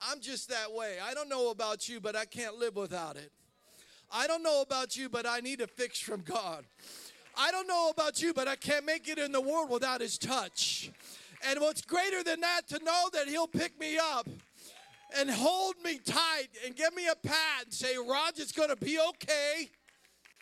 I'm 0.00 0.20
just 0.20 0.48
that 0.50 0.72
way. 0.72 0.96
I 1.02 1.14
don't 1.14 1.28
know 1.28 1.50
about 1.50 1.88
you, 1.88 2.00
but 2.00 2.16
I 2.16 2.24
can't 2.24 2.56
live 2.56 2.76
without 2.76 3.16
it. 3.16 3.32
I 4.10 4.26
don't 4.26 4.42
know 4.42 4.62
about 4.62 4.96
you, 4.96 5.08
but 5.08 5.26
I 5.26 5.40
need 5.40 5.60
a 5.60 5.66
fix 5.66 5.98
from 5.98 6.22
God. 6.22 6.64
I 7.36 7.50
don't 7.50 7.68
know 7.68 7.90
about 7.90 8.20
you, 8.20 8.34
but 8.34 8.48
I 8.48 8.56
can't 8.56 8.84
make 8.84 9.08
it 9.08 9.18
in 9.18 9.32
the 9.32 9.40
world 9.40 9.70
without 9.70 10.00
His 10.00 10.18
touch. 10.18 10.90
And 11.48 11.60
what's 11.60 11.82
greater 11.82 12.24
than 12.24 12.40
that, 12.40 12.62
to 12.68 12.82
know 12.84 13.08
that 13.12 13.28
He'll 13.28 13.46
pick 13.46 13.78
me 13.78 13.96
up 13.96 14.28
and 15.16 15.30
hold 15.30 15.76
me 15.84 15.98
tight 16.04 16.48
and 16.66 16.74
give 16.74 16.94
me 16.94 17.06
a 17.06 17.14
pat 17.14 17.64
and 17.64 17.72
say, 17.72 17.96
Rod, 17.96 18.32
it's 18.36 18.52
going 18.52 18.70
to 18.70 18.76
be 18.76 18.98
okay. 19.10 19.70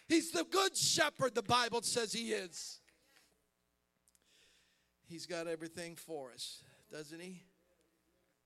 He's 0.08 0.30
the 0.30 0.44
good 0.44 0.76
shepherd, 0.76 1.34
the 1.34 1.42
Bible 1.42 1.82
says 1.82 2.12
He 2.12 2.32
is. 2.32 2.80
He's 5.08 5.26
got 5.26 5.46
everything 5.46 5.96
for 5.96 6.32
us, 6.32 6.62
doesn't 6.90 7.20
He? 7.20 7.42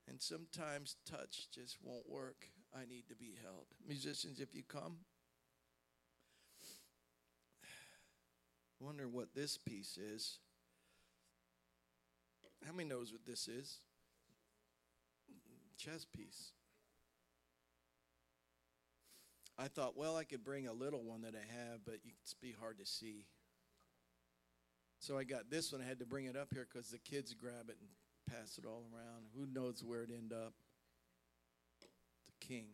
And 0.08 0.20
sometimes 0.20 0.96
touch 1.08 1.48
just 1.54 1.76
won't 1.82 2.08
work. 2.08 2.48
I 2.74 2.84
need 2.84 3.06
to 3.08 3.14
be 3.14 3.34
held. 3.42 3.66
Musicians, 3.86 4.40
if 4.40 4.54
you 4.54 4.62
come. 4.62 4.96
Wonder 8.80 9.06
what 9.06 9.34
this 9.34 9.58
piece 9.58 9.98
is. 9.98 10.38
How 12.66 12.72
many 12.72 12.88
knows 12.88 13.12
what 13.12 13.26
this 13.26 13.46
is? 13.46 13.78
Chess 15.76 16.06
piece. 16.16 16.52
I 19.58 19.68
thought, 19.68 19.96
well, 19.96 20.16
I 20.16 20.24
could 20.24 20.42
bring 20.42 20.66
a 20.66 20.72
little 20.72 21.02
one 21.02 21.20
that 21.22 21.34
I 21.34 21.70
have, 21.70 21.84
but 21.84 21.96
it's 22.22 22.32
be 22.32 22.54
hard 22.58 22.78
to 22.78 22.86
see. 22.86 23.26
So 24.98 25.18
I 25.18 25.24
got 25.24 25.50
this 25.50 25.72
one. 25.72 25.82
I 25.82 25.84
had 25.86 25.98
to 25.98 26.06
bring 26.06 26.24
it 26.24 26.36
up 26.36 26.48
here 26.52 26.66
because 26.70 26.90
the 26.90 26.98
kids 26.98 27.34
grab 27.34 27.68
it 27.68 27.76
and 27.80 27.88
pass 28.30 28.56
it 28.56 28.64
all 28.64 28.84
around. 28.94 29.26
Who 29.36 29.46
knows 29.46 29.82
where 29.84 30.02
it 30.02 30.10
end 30.10 30.32
up? 30.32 30.54
The 31.80 32.46
king. 32.46 32.66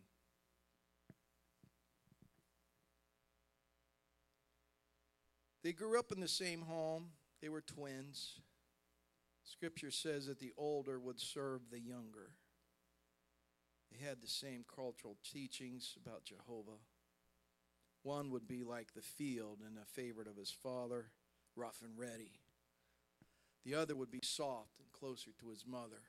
They 5.66 5.72
grew 5.72 5.98
up 5.98 6.12
in 6.12 6.20
the 6.20 6.28
same 6.28 6.62
home. 6.62 7.06
They 7.42 7.48
were 7.48 7.60
twins. 7.60 8.38
Scripture 9.42 9.90
says 9.90 10.26
that 10.26 10.38
the 10.38 10.52
older 10.56 11.00
would 11.00 11.18
serve 11.18 11.62
the 11.72 11.80
younger. 11.80 12.30
They 13.90 13.98
had 14.06 14.22
the 14.22 14.28
same 14.28 14.64
cultural 14.72 15.16
teachings 15.28 15.96
about 16.00 16.22
Jehovah. 16.22 16.78
One 18.04 18.30
would 18.30 18.46
be 18.46 18.62
like 18.62 18.94
the 18.94 19.02
field 19.02 19.58
and 19.66 19.76
a 19.76 19.84
favorite 19.84 20.28
of 20.28 20.36
his 20.36 20.52
father, 20.52 21.06
rough 21.56 21.82
and 21.82 21.98
ready. 21.98 22.30
The 23.64 23.74
other 23.74 23.96
would 23.96 24.12
be 24.12 24.20
soft 24.22 24.78
and 24.78 24.92
closer 24.92 25.32
to 25.40 25.48
his 25.48 25.64
mother 25.66 26.04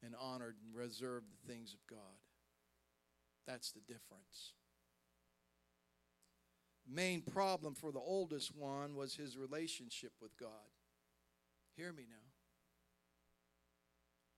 and 0.00 0.14
honored 0.14 0.54
and 0.64 0.76
reserved 0.76 1.26
the 1.32 1.52
things 1.52 1.74
of 1.74 1.84
God. 1.88 2.20
That's 3.48 3.72
the 3.72 3.80
difference. 3.80 4.52
Main 6.92 7.22
problem 7.22 7.74
for 7.74 7.92
the 7.92 8.00
oldest 8.00 8.56
one 8.56 8.96
was 8.96 9.14
his 9.14 9.36
relationship 9.36 10.12
with 10.20 10.36
God. 10.36 10.48
Hear 11.76 11.92
me 11.92 12.04
now. 12.08 12.16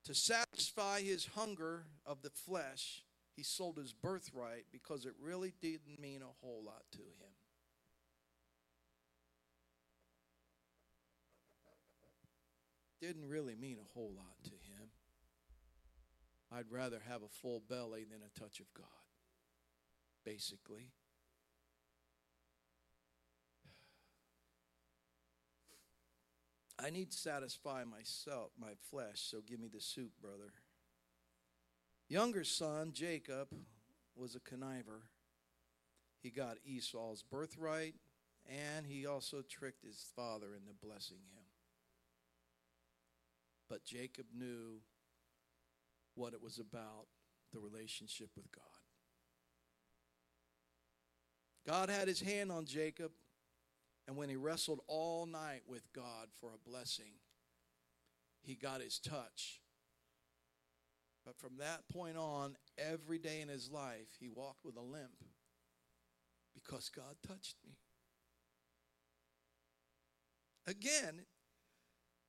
To 0.04 0.14
satisfy 0.14 1.00
his 1.00 1.26
hunger 1.34 1.84
of 2.04 2.22
the 2.22 2.30
flesh, 2.30 3.04
he 3.34 3.42
sold 3.42 3.78
his 3.78 3.92
birthright 3.92 4.66
because 4.70 5.06
it 5.06 5.14
really 5.20 5.54
didn't 5.62 5.98
mean 5.98 6.20
a 6.22 6.46
whole 6.46 6.62
lot 6.64 6.82
to 6.92 6.98
him. 6.98 7.32
didn't 13.02 13.28
really 13.28 13.56
mean 13.56 13.78
a 13.80 13.92
whole 13.98 14.12
lot 14.16 14.36
to 14.44 14.50
him. 14.50 14.88
I'd 16.52 16.70
rather 16.70 17.02
have 17.08 17.22
a 17.22 17.28
full 17.28 17.60
belly 17.68 18.04
than 18.08 18.20
a 18.22 18.38
touch 18.38 18.60
of 18.60 18.72
God, 18.74 18.86
basically. 20.24 20.92
I 26.84 26.90
need 26.90 27.12
to 27.12 27.16
satisfy 27.16 27.84
myself, 27.84 28.50
my 28.58 28.72
flesh, 28.90 29.20
so 29.20 29.38
give 29.46 29.60
me 29.60 29.68
the 29.72 29.80
soup, 29.80 30.10
brother. 30.20 30.52
Younger 32.08 32.42
son, 32.44 32.90
Jacob, 32.92 33.48
was 34.16 34.34
a 34.34 34.40
conniver. 34.40 35.02
He 36.20 36.30
got 36.30 36.56
Esau's 36.64 37.22
birthright, 37.22 37.94
and 38.48 38.86
he 38.86 39.06
also 39.06 39.42
tricked 39.48 39.84
his 39.84 40.06
father 40.16 40.54
into 40.56 40.72
blessing 40.84 41.18
him. 41.34 41.44
But 43.68 43.84
Jacob 43.84 44.26
knew 44.36 44.80
what 46.14 46.32
it 46.32 46.42
was 46.42 46.58
about 46.58 47.06
the 47.52 47.60
relationship 47.60 48.30
with 48.36 48.50
God. 48.50 48.64
God 51.66 51.88
had 51.88 52.08
his 52.08 52.20
hand 52.20 52.50
on 52.50 52.66
Jacob, 52.66 53.12
and 54.06 54.16
when 54.16 54.28
he 54.28 54.36
wrestled 54.36 54.80
all 54.88 55.26
night 55.26 55.62
with 55.66 55.92
God 55.92 56.28
for 56.40 56.50
a 56.50 56.68
blessing, 56.70 57.12
he 58.42 58.54
got 58.54 58.80
his 58.80 58.98
touch. 58.98 59.60
But 61.24 61.38
from 61.38 61.58
that 61.58 61.88
point 61.92 62.16
on, 62.16 62.56
every 62.76 63.18
day 63.18 63.40
in 63.40 63.48
his 63.48 63.70
life, 63.70 64.16
he 64.18 64.28
walked 64.28 64.64
with 64.64 64.76
a 64.76 64.80
limp 64.80 65.22
because 66.52 66.88
God 66.88 67.16
touched 67.26 67.56
me. 67.64 67.76
Again, 70.66 71.24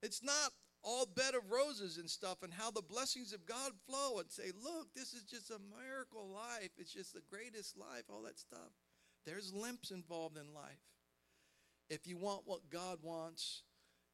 it's 0.01 0.23
not 0.23 0.51
all 0.83 1.05
bed 1.05 1.33
of 1.33 1.49
roses 1.49 1.97
and 1.97 2.09
stuff 2.09 2.43
and 2.43 2.53
how 2.53 2.69
the 2.69 2.81
blessings 2.81 3.33
of 3.33 3.45
God 3.45 3.71
flow 3.87 4.19
and 4.19 4.29
say, 4.29 4.51
look, 4.63 4.87
this 4.95 5.13
is 5.13 5.23
just 5.23 5.49
a 5.49 5.59
miracle 5.79 6.29
life. 6.29 6.71
It's 6.77 6.93
just 6.93 7.13
the 7.13 7.21
greatest 7.29 7.77
life, 7.77 8.03
all 8.09 8.23
that 8.23 8.37
stuff. 8.37 8.73
There's 9.25 9.53
limps 9.53 9.91
involved 9.91 10.37
in 10.37 10.53
life. 10.53 10.81
If 11.89 12.07
you 12.07 12.17
want 12.17 12.41
what 12.45 12.69
God 12.69 12.99
wants, 13.01 13.63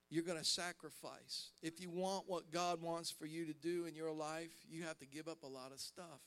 you're 0.10 0.24
going 0.24 0.40
to 0.40 0.46
sacrifice. 0.46 1.52
If 1.62 1.80
you 1.80 1.90
want 1.90 2.28
what 2.28 2.52
God 2.52 2.82
wants 2.82 3.12
for 3.12 3.26
you 3.26 3.46
to 3.46 3.54
do 3.54 3.86
in 3.86 3.96
your 3.96 4.12
life, 4.12 4.52
you 4.70 4.84
have 4.84 4.98
to 5.00 5.06
give 5.06 5.28
up 5.28 5.44
a 5.44 5.48
lot 5.48 5.72
of 5.72 5.80
stuff. 5.80 6.22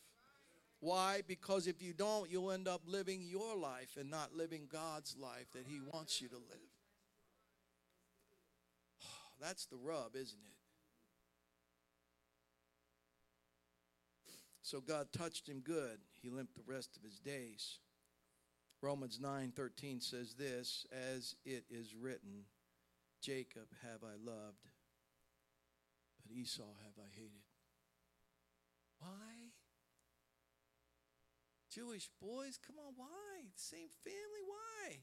Why? 0.80 1.22
Because 1.26 1.66
if 1.66 1.82
you 1.82 1.92
don't, 1.92 2.30
you'll 2.30 2.50
end 2.50 2.68
up 2.68 2.82
living 2.86 3.22
your 3.22 3.56
life 3.56 3.96
and 3.98 4.10
not 4.10 4.34
living 4.34 4.68
God's 4.72 5.16
life 5.16 5.46
that 5.52 5.66
He 5.66 5.80
wants 5.92 6.20
you 6.20 6.28
to 6.28 6.36
live. 6.36 6.72
That's 9.40 9.66
the 9.66 9.76
rub, 9.76 10.14
isn't 10.14 10.38
it? 10.38 10.52
So 14.62 14.80
God 14.80 15.08
touched 15.12 15.48
him 15.48 15.60
good. 15.60 15.98
He 16.22 16.30
limped 16.30 16.54
the 16.54 16.62
rest 16.66 16.96
of 16.96 17.02
his 17.02 17.18
days. 17.18 17.78
Romans 18.82 19.18
9:13 19.20 20.02
says 20.02 20.34
this, 20.34 20.84
as 20.90 21.36
it 21.44 21.64
is 21.70 21.94
written, 21.94 22.46
Jacob 23.20 23.68
have 23.82 24.02
I 24.02 24.16
loved, 24.16 24.68
but 26.20 26.32
Esau 26.32 26.74
have 26.84 26.98
I 26.98 27.08
hated. 27.14 27.44
Why? 28.98 29.52
Jewish 31.70 32.10
boys, 32.20 32.58
come 32.58 32.76
on, 32.84 32.94
why? 32.96 33.46
Same 33.54 33.88
family, 34.04 34.42
why? 34.46 34.98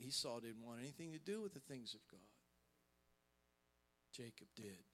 Esau 0.00 0.40
didn't 0.40 0.64
want 0.64 0.80
anything 0.80 1.12
to 1.12 1.18
do 1.18 1.40
with 1.40 1.54
the 1.54 1.60
things 1.60 1.94
of 1.94 2.00
God. 2.10 2.20
Jacob 4.12 4.48
did. 4.56 4.84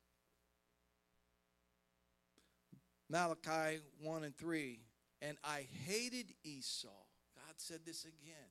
Malachi 3.09 3.81
1 4.03 4.25
and 4.25 4.37
3. 4.37 4.86
And 5.23 5.37
I 5.43 5.67
hated 5.87 6.35
Esau. 6.45 6.89
God 6.89 7.55
said 7.57 7.81
this 7.87 8.05
again. 8.05 8.51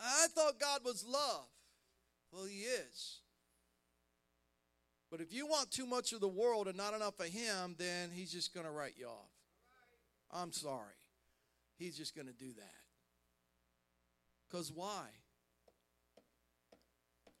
I 0.00 0.26
thought 0.28 0.60
God 0.60 0.80
was 0.84 1.04
love. 1.06 1.46
Well, 2.32 2.44
He 2.44 2.60
is. 2.60 3.20
But 5.10 5.20
if 5.20 5.32
you 5.32 5.46
want 5.46 5.70
too 5.70 5.86
much 5.86 6.12
of 6.12 6.20
the 6.20 6.28
world 6.28 6.68
and 6.68 6.76
not 6.76 6.94
enough 6.94 7.18
of 7.18 7.26
Him, 7.26 7.74
then 7.78 8.10
He's 8.12 8.30
just 8.30 8.54
going 8.54 8.66
to 8.66 8.72
write 8.72 8.94
you 8.96 9.06
off. 9.06 9.30
I'm 10.30 10.52
sorry. 10.52 10.94
He's 11.78 11.96
just 11.96 12.14
going 12.14 12.26
to 12.26 12.34
do 12.34 12.52
that. 12.56 12.74
Because 14.48 14.70
why? 14.72 15.04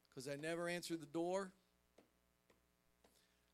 Because 0.08 0.28
I 0.28 0.36
never 0.36 0.68
answered 0.68 1.00
the 1.00 1.06
door. 1.06 1.52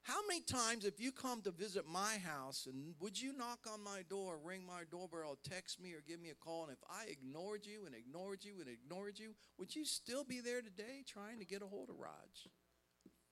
How 0.05 0.21
many 0.29 0.43
times, 0.43 0.85
if 0.85 1.01
you 1.01 1.13
come 1.13 1.41
to 1.43 1.51
visit 1.51 1.87
my 1.87 2.19
house, 2.19 2.69
and 2.71 2.95
would 3.01 3.19
you 3.19 3.33
knock 3.33 3.61
on 3.73 3.83
my 3.83 4.03
door, 4.11 4.39
ring 4.45 4.63
my 4.67 4.83
doorbell, 4.91 5.39
text 5.49 5.81
me, 5.81 5.95
or 5.95 6.03
give 6.07 6.21
me 6.21 6.29
a 6.29 6.35
call, 6.35 6.65
and 6.65 6.73
if 6.73 6.79
I 6.91 7.11
ignored 7.11 7.65
you 7.65 7.87
and 7.87 7.95
ignored 7.95 8.45
you 8.45 8.57
and 8.61 8.69
ignored 8.69 9.19
you, 9.19 9.35
would 9.59 9.75
you 9.75 9.87
still 9.87 10.23
be 10.23 10.41
there 10.41 10.61
today 10.61 11.05
trying 11.07 11.39
to 11.39 11.47
get 11.47 11.63
a 11.63 11.67
hold 11.67 11.89
of 11.89 11.97
Rog? 11.99 12.11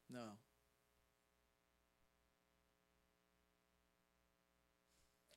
No. 0.09 0.39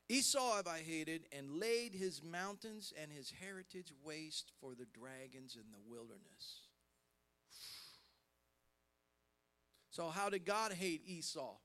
Esau 0.08 0.56
have 0.56 0.66
I 0.66 0.78
hated 0.78 1.26
and 1.36 1.60
laid 1.60 1.92
his 1.92 2.22
mountains 2.22 2.94
and 2.98 3.12
his 3.12 3.30
heritage 3.42 3.92
waste 4.02 4.52
for 4.58 4.74
the 4.74 4.86
dragons 4.86 5.54
in 5.54 5.70
the 5.70 5.90
wilderness. 5.90 6.65
So, 9.96 10.10
how 10.10 10.28
did 10.28 10.44
God 10.44 10.74
hate 10.74 11.00
Esau? 11.06 11.56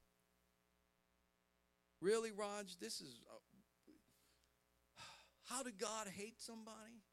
Really, 1.99 2.32
Rog? 2.32 2.67
This 2.79 3.01
is. 3.01 3.19
Uh, 3.29 3.91
how 5.53 5.63
did 5.63 5.77
God 5.77 6.07
hate 6.07 6.39
somebody? 6.39 7.03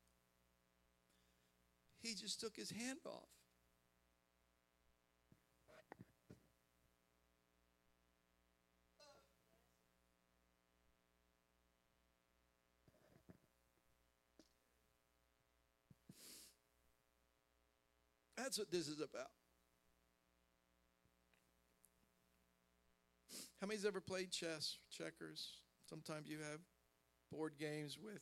He 2.00 2.14
just 2.14 2.38
took 2.38 2.54
his 2.54 2.70
hand 2.70 3.00
off. 3.04 3.26
That's 18.36 18.56
what 18.56 18.70
this 18.70 18.86
is 18.86 19.00
about. 19.00 19.32
How 23.60 23.66
many's 23.66 23.84
ever 23.84 24.00
played 24.00 24.30
chess, 24.30 24.78
checkers? 24.88 25.54
Sometimes 25.90 26.28
you 26.28 26.38
have 26.38 26.60
board 27.32 27.54
games 27.58 27.98
with 28.00 28.20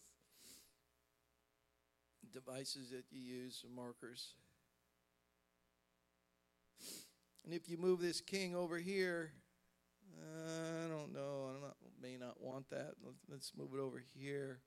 devices 2.33 2.89
that 2.91 3.05
you 3.11 3.21
use, 3.21 3.63
markers. 3.75 4.35
And 7.45 7.53
if 7.53 7.69
you 7.69 7.77
move 7.77 8.01
this 8.01 8.23
king 8.23 8.57
over 8.57 8.79
here, 8.79 9.33
uh, 10.19 10.87
I 10.87 10.89
don't 10.89 11.13
know, 11.13 11.51
I 11.65 11.73
may 12.03 12.17
not 12.17 12.41
want 12.41 12.71
that. 12.71 12.95
Let's 13.31 13.53
move 13.57 13.75
it 13.75 13.81
over 13.81 14.03
here. 14.19 14.61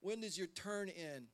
When 0.00 0.20
does 0.20 0.38
your 0.38 0.46
turn 0.46 0.90
end? 0.90 1.26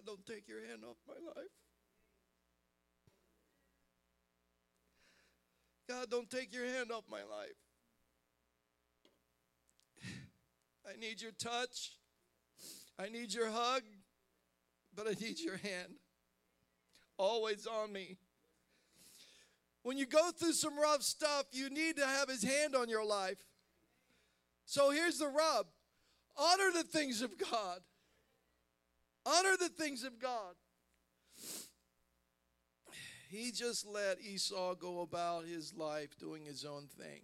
God, 0.00 0.06
don't 0.06 0.26
take 0.26 0.48
your 0.48 0.60
hand 0.66 0.82
off 0.88 0.96
my 1.06 1.14
life. 1.14 1.50
God, 5.88 6.10
don't 6.10 6.30
take 6.30 6.54
your 6.54 6.64
hand 6.64 6.90
off 6.90 7.04
my 7.10 7.18
life. 7.18 7.56
I 10.88 10.98
need 10.98 11.20
your 11.20 11.32
touch. 11.32 11.92
I 12.98 13.08
need 13.08 13.32
your 13.34 13.50
hug, 13.50 13.82
but 14.94 15.06
I 15.06 15.14
need 15.20 15.40
your 15.40 15.56
hand. 15.56 15.94
Always 17.18 17.66
on 17.66 17.92
me. 17.92 18.16
When 19.82 19.98
you 19.98 20.06
go 20.06 20.30
through 20.30 20.52
some 20.52 20.78
rough 20.78 21.02
stuff, 21.02 21.46
you 21.52 21.70
need 21.70 21.96
to 21.96 22.06
have 22.06 22.28
his 22.28 22.42
hand 22.42 22.74
on 22.74 22.88
your 22.88 23.04
life. 23.04 23.42
So 24.66 24.90
here's 24.90 25.18
the 25.18 25.28
rub 25.28 25.66
honor 26.36 26.70
the 26.72 26.84
things 26.84 27.22
of 27.22 27.36
God. 27.38 27.80
Honor 29.26 29.56
the 29.58 29.68
things 29.68 30.04
of 30.04 30.18
God. 30.18 30.54
He 33.28 33.52
just 33.52 33.86
let 33.86 34.20
Esau 34.20 34.74
go 34.74 35.02
about 35.02 35.44
his 35.44 35.72
life 35.74 36.18
doing 36.18 36.44
his 36.44 36.64
own 36.64 36.88
thing 36.98 37.22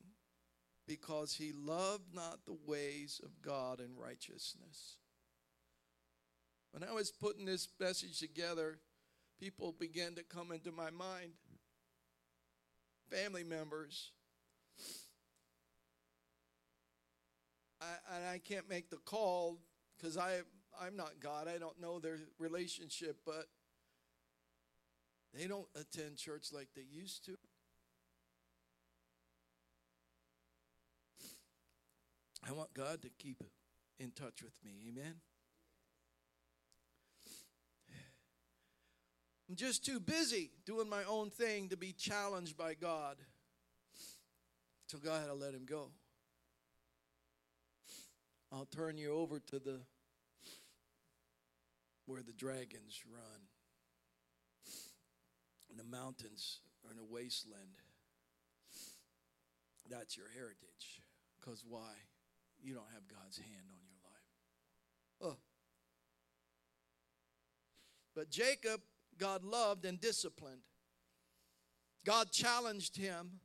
because 0.87 1.35
he 1.35 1.53
loved 1.53 2.15
not 2.15 2.45
the 2.47 2.57
ways 2.67 3.21
of 3.25 3.43
God 3.43 3.81
and 3.81 3.99
righteousness. 3.99 4.99
When 6.71 6.85
I 6.85 6.93
was 6.93 7.11
putting 7.11 7.47
this 7.47 7.69
message 7.81 8.21
together, 8.21 8.79
people 9.41 9.73
began 9.73 10.15
to 10.15 10.23
come 10.23 10.53
into 10.53 10.71
my 10.71 10.91
mind. 10.91 11.33
Family 13.11 13.43
members. 13.43 14.13
I, 17.81 18.15
and 18.15 18.25
I 18.27 18.39
can't 18.39 18.69
make 18.69 18.91
the 18.91 18.97
call 18.97 19.59
because 19.97 20.17
I 20.17 20.41
I'm 20.81 20.97
not 20.97 21.21
God. 21.21 21.49
I 21.49 21.59
don't 21.59 21.81
know 21.81 21.99
their 21.99 22.19
relationship, 22.39 23.19
but 23.25 23.47
they 25.35 25.47
don't 25.47 25.69
attend 25.75 26.17
church 26.17 26.49
like 26.53 26.69
they 26.75 26.85
used 26.91 27.25
to. 27.27 27.37
I 32.49 32.53
want 32.53 32.73
God 32.75 33.03
to 33.03 33.09
keep 33.19 33.43
in 33.99 34.13
touch 34.13 34.43
with 34.43 34.55
me. 34.65 34.73
Amen. 34.89 35.15
I'm 39.49 39.57
just 39.57 39.85
too 39.85 40.01
busy 40.01 40.51
doing 40.65 40.89
my 40.89 41.05
own 41.05 41.31
thing 41.31 41.69
to 41.69 41.77
be 41.77 41.93
challenged 41.93 42.57
by 42.57 42.75
God. 42.75 43.17
So 44.89 44.99
God 44.99 45.21
had 45.21 45.27
to 45.27 45.35
let 45.35 45.55
him 45.55 45.65
go. 45.65 45.91
I'll 48.53 48.67
turn 48.67 48.97
you 48.97 49.13
over 49.13 49.41
to 49.41 49.59
the 49.59 49.81
where 52.07 52.23
the 52.23 52.33
dragons 52.33 53.03
run. 53.11 53.41
And 55.71 55.79
the 55.79 55.85
mountains 55.85 56.61
are 56.85 56.93
in 56.93 56.99
a 56.99 57.05
wasteland. 57.05 57.83
That's 59.91 60.17
your 60.17 60.29
heritage. 60.35 61.03
Because 61.39 61.63
why? 61.69 61.93
You 62.63 62.75
don't 62.75 62.91
have 62.95 63.07
God's 63.09 63.37
hand 63.37 63.71
on 63.71 63.79
your 63.85 65.31
life. 65.31 65.37
Oh. 65.37 65.39
But 68.15 68.31
Jacob, 68.31 68.81
God 69.19 69.45
loved 69.45 69.85
and 69.85 70.01
disciplined. 70.01 70.63
God 72.05 72.31
challenged 72.31 72.97
him. 72.97 73.41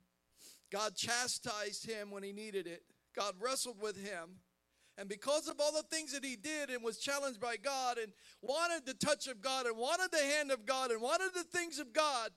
God 0.71 0.95
chastised 0.95 1.89
him 1.89 2.11
when 2.11 2.23
he 2.23 2.31
needed 2.31 2.67
it. 2.67 2.83
God 3.15 3.33
wrestled 3.39 3.81
with 3.81 3.97
him. 3.97 4.39
And 5.01 5.09
because 5.09 5.47
of 5.47 5.59
all 5.59 5.71
the 5.71 5.81
things 5.81 6.13
that 6.13 6.23
he 6.23 6.35
did 6.35 6.69
and 6.69 6.83
was 6.83 6.99
challenged 6.99 7.39
by 7.41 7.55
God 7.57 7.97
and 7.97 8.13
wanted 8.39 8.85
the 8.85 8.93
touch 8.93 9.25
of 9.25 9.41
God 9.41 9.65
and 9.65 9.75
wanted 9.75 10.11
the 10.11 10.23
hand 10.37 10.51
of 10.51 10.63
God 10.63 10.91
and 10.91 11.01
wanted 11.01 11.33
the 11.33 11.43
things 11.43 11.79
of 11.79 11.91
God, 11.91 12.29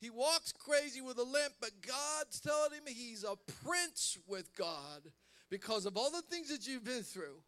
he 0.00 0.10
walks 0.10 0.52
crazy 0.52 1.00
with 1.00 1.18
a 1.18 1.24
limp, 1.24 1.54
but 1.60 1.72
God's 1.84 2.38
telling 2.38 2.70
him 2.70 2.84
he's 2.86 3.24
a 3.24 3.34
prince 3.66 4.16
with 4.28 4.54
God 4.54 5.10
because 5.50 5.86
of 5.86 5.96
all 5.96 6.12
the 6.12 6.22
things 6.22 6.50
that 6.50 6.68
you've 6.68 6.84
been 6.84 7.02
through. 7.02 7.42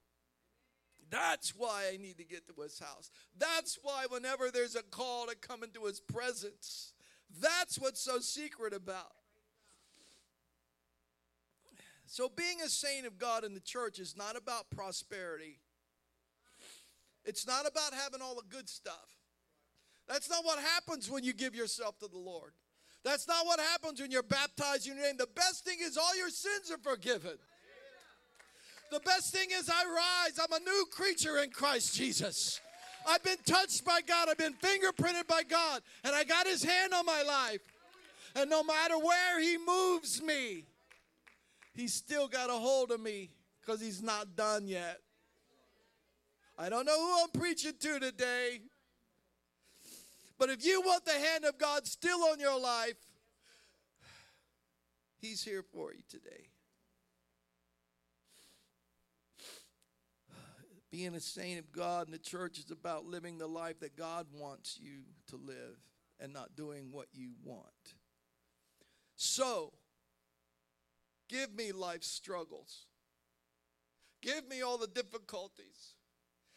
That's 1.08 1.54
why 1.56 1.92
I 1.94 1.96
need 1.96 2.18
to 2.18 2.24
get 2.24 2.48
to 2.48 2.62
his 2.62 2.80
house. 2.80 3.12
That's 3.38 3.78
why 3.84 4.06
whenever 4.10 4.50
there's 4.50 4.74
a 4.74 4.82
call 4.82 5.26
to 5.26 5.36
come 5.36 5.62
into 5.62 5.84
his 5.84 6.00
presence, 6.00 6.92
that's 7.40 7.78
what's 7.78 8.00
so 8.00 8.18
secret 8.18 8.74
about. 8.74 9.12
So, 12.12 12.28
being 12.28 12.60
a 12.60 12.68
saint 12.68 13.06
of 13.06 13.18
God 13.18 13.44
in 13.44 13.54
the 13.54 13.60
church 13.60 14.00
is 14.00 14.16
not 14.16 14.36
about 14.36 14.68
prosperity. 14.68 15.60
It's 17.24 17.46
not 17.46 17.68
about 17.68 17.94
having 17.94 18.20
all 18.20 18.34
the 18.34 18.42
good 18.48 18.68
stuff. 18.68 19.20
That's 20.08 20.28
not 20.28 20.44
what 20.44 20.58
happens 20.58 21.08
when 21.08 21.22
you 21.22 21.32
give 21.32 21.54
yourself 21.54 22.00
to 22.00 22.08
the 22.08 22.18
Lord. 22.18 22.50
That's 23.04 23.28
not 23.28 23.46
what 23.46 23.60
happens 23.60 24.00
when 24.00 24.10
you're 24.10 24.24
baptized 24.24 24.88
in 24.88 24.96
your 24.96 25.06
name. 25.06 25.18
The 25.18 25.28
best 25.36 25.64
thing 25.64 25.78
is 25.80 25.96
all 25.96 26.16
your 26.16 26.30
sins 26.30 26.72
are 26.72 26.78
forgiven. 26.78 27.38
The 28.90 29.00
best 29.00 29.32
thing 29.32 29.50
is 29.52 29.70
I 29.70 29.84
rise. 29.84 30.36
I'm 30.42 30.60
a 30.60 30.64
new 30.64 30.86
creature 30.90 31.38
in 31.38 31.50
Christ 31.50 31.94
Jesus. 31.94 32.60
I've 33.08 33.22
been 33.22 33.38
touched 33.46 33.84
by 33.84 34.00
God. 34.04 34.28
I've 34.28 34.36
been 34.36 34.54
fingerprinted 34.54 35.28
by 35.28 35.44
God. 35.44 35.80
And 36.02 36.16
I 36.16 36.24
got 36.24 36.48
his 36.48 36.64
hand 36.64 36.92
on 36.92 37.06
my 37.06 37.22
life. 37.22 37.60
And 38.34 38.50
no 38.50 38.64
matter 38.64 38.98
where 38.98 39.40
he 39.40 39.58
moves 39.58 40.20
me, 40.20 40.64
he's 41.72 41.94
still 41.94 42.28
got 42.28 42.50
a 42.50 42.54
hold 42.54 42.90
of 42.90 43.00
me 43.00 43.30
because 43.60 43.80
he's 43.80 44.02
not 44.02 44.36
done 44.36 44.66
yet. 44.66 44.98
I 46.58 46.68
don't 46.68 46.84
know 46.84 46.98
who 46.98 47.22
I'm 47.22 47.40
preaching 47.40 47.72
to 47.80 48.00
today, 48.00 48.60
but 50.38 50.50
if 50.50 50.64
you 50.64 50.82
want 50.82 51.04
the 51.04 51.12
hand 51.12 51.44
of 51.44 51.58
God 51.58 51.86
still 51.86 52.22
on 52.24 52.38
your 52.38 52.60
life, 52.60 52.96
he's 55.20 55.42
here 55.42 55.62
for 55.72 55.92
you 55.92 56.02
today. 56.08 56.48
Being 60.90 61.14
a 61.14 61.20
saint 61.20 61.60
of 61.60 61.70
God 61.70 62.08
in 62.08 62.12
the 62.12 62.18
church 62.18 62.58
is 62.58 62.70
about 62.70 63.06
living 63.06 63.38
the 63.38 63.46
life 63.46 63.78
that 63.80 63.96
God 63.96 64.26
wants 64.34 64.78
you 64.82 65.02
to 65.28 65.36
live 65.36 65.78
and 66.18 66.32
not 66.32 66.56
doing 66.56 66.88
what 66.90 67.06
you 67.12 67.30
want. 67.44 67.64
So, 69.14 69.72
Give 71.30 71.54
me 71.54 71.70
life's 71.70 72.08
struggles. 72.08 72.86
Give 74.20 74.48
me 74.48 74.62
all 74.62 74.78
the 74.78 74.88
difficulties. 74.88 75.94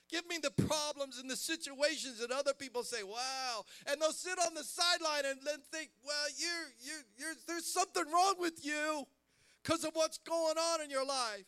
Give 0.10 0.28
me 0.28 0.38
the 0.42 0.52
problems 0.66 1.20
and 1.20 1.30
the 1.30 1.36
situations 1.36 2.20
that 2.20 2.32
other 2.32 2.54
people 2.54 2.84
say, 2.84 3.04
wow. 3.04 3.66
And 3.88 4.02
they'll 4.02 4.12
sit 4.12 4.38
on 4.40 4.54
the 4.54 4.64
sideline 4.64 5.26
and 5.30 5.40
then 5.46 5.60
think, 5.72 5.92
well, 6.04 6.28
you're, 6.38 6.70
you're, 6.84 7.04
you're, 7.18 7.36
there's 7.48 7.72
something 7.72 8.04
wrong 8.12 8.36
with 8.40 8.66
you 8.66 9.06
because 9.62 9.84
of 9.84 9.92
what's 9.94 10.18
going 10.18 10.58
on 10.58 10.82
in 10.82 10.90
your 10.90 11.06
life. 11.06 11.46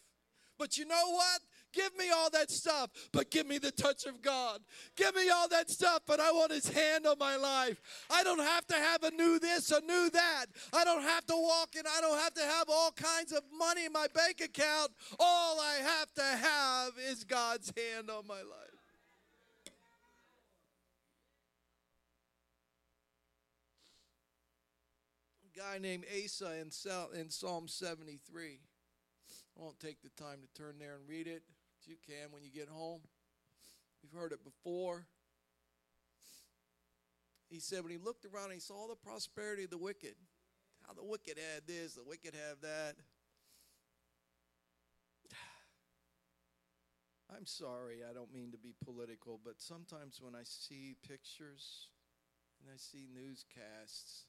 But 0.57 0.77
you 0.77 0.85
know 0.85 1.11
what? 1.11 1.41
Give 1.75 1.95
me 1.97 2.09
all 2.09 2.29
that 2.29 2.49
stuff, 2.49 2.89
but 3.11 3.29
give 3.29 3.45
me 3.45 3.57
the 3.57 3.71
touch 3.71 4.05
of 4.05 4.21
God. 4.21 4.61
Give 4.95 5.13
me 5.13 5.29
all 5.29 5.49
that 5.49 5.69
stuff, 5.69 6.03
but 6.07 6.21
I 6.21 6.31
want 6.31 6.53
His 6.53 6.69
hand 6.69 7.05
on 7.05 7.17
my 7.19 7.35
life. 7.35 7.81
I 8.09 8.23
don't 8.23 8.39
have 8.39 8.65
to 8.67 8.75
have 8.75 9.03
a 9.03 9.11
new 9.11 9.39
this, 9.39 9.71
a 9.71 9.81
new 9.81 10.09
that. 10.11 10.45
I 10.71 10.85
don't 10.85 11.01
have 11.01 11.25
to 11.25 11.35
walk 11.35 11.75
and 11.77 11.85
I 11.85 11.99
don't 11.99 12.17
have 12.17 12.33
to 12.35 12.43
have 12.43 12.69
all 12.69 12.91
kinds 12.91 13.33
of 13.33 13.41
money 13.57 13.85
in 13.85 13.91
my 13.91 14.07
bank 14.13 14.39
account. 14.39 14.91
All 15.19 15.59
I 15.59 15.73
have 15.83 16.13
to 16.13 16.23
have 16.23 16.93
is 17.09 17.25
God's 17.25 17.73
hand 17.75 18.09
on 18.09 18.25
my 18.25 18.35
life. 18.35 18.45
A 25.43 25.59
guy 25.59 25.77
named 25.77 26.05
Asaph 26.09 27.13
in 27.19 27.29
Psalm 27.29 27.67
73. 27.67 28.59
I 29.57 29.61
won't 29.61 29.79
take 29.79 30.01
the 30.01 30.09
time 30.21 30.39
to 30.41 30.61
turn 30.61 30.75
there 30.79 30.95
and 30.95 31.07
read 31.07 31.27
it. 31.27 31.43
You 31.85 31.95
can 32.05 32.31
when 32.31 32.43
you 32.43 32.49
get 32.49 32.67
home. 32.67 33.01
You've 34.01 34.11
heard 34.11 34.31
it 34.31 34.43
before. 34.43 35.07
He 37.49 37.59
said 37.59 37.83
when 37.83 37.91
he 37.91 37.97
looked 37.97 38.25
around, 38.25 38.51
he 38.51 38.59
saw 38.59 38.87
the 38.87 38.95
prosperity 38.95 39.65
of 39.65 39.69
the 39.69 39.77
wicked. 39.77 40.15
How 40.85 40.93
the 40.93 41.03
wicked 41.03 41.37
had 41.37 41.67
this, 41.67 41.93
the 41.95 42.03
wicked 42.03 42.33
have 42.35 42.61
that. 42.61 42.95
I'm 47.35 47.45
sorry, 47.45 48.03
I 48.07 48.13
don't 48.13 48.33
mean 48.33 48.51
to 48.51 48.57
be 48.57 48.73
political, 48.83 49.39
but 49.43 49.61
sometimes 49.61 50.19
when 50.21 50.35
I 50.35 50.43
see 50.43 50.95
pictures 51.07 51.87
and 52.61 52.69
I 52.73 52.77
see 52.77 53.07
newscasts 53.13 54.25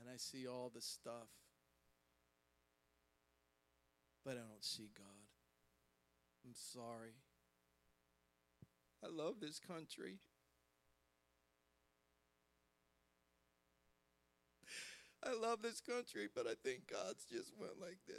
and 0.00 0.08
I 0.12 0.16
see 0.16 0.46
all 0.46 0.70
the 0.74 0.80
stuff, 0.80 1.28
but 4.24 4.32
I 4.32 4.46
don't 4.48 4.64
see 4.64 4.90
God. 4.96 5.27
I'm 6.48 6.54
sorry. 6.54 7.12
I 9.04 9.08
love 9.08 9.34
this 9.38 9.60
country. 9.60 10.16
I 15.22 15.34
love 15.34 15.60
this 15.60 15.82
country, 15.82 16.26
but 16.34 16.46
I 16.46 16.54
think 16.64 16.90
God's 16.90 17.26
just 17.30 17.52
went 17.60 17.78
like 17.78 17.98
this. 18.06 18.16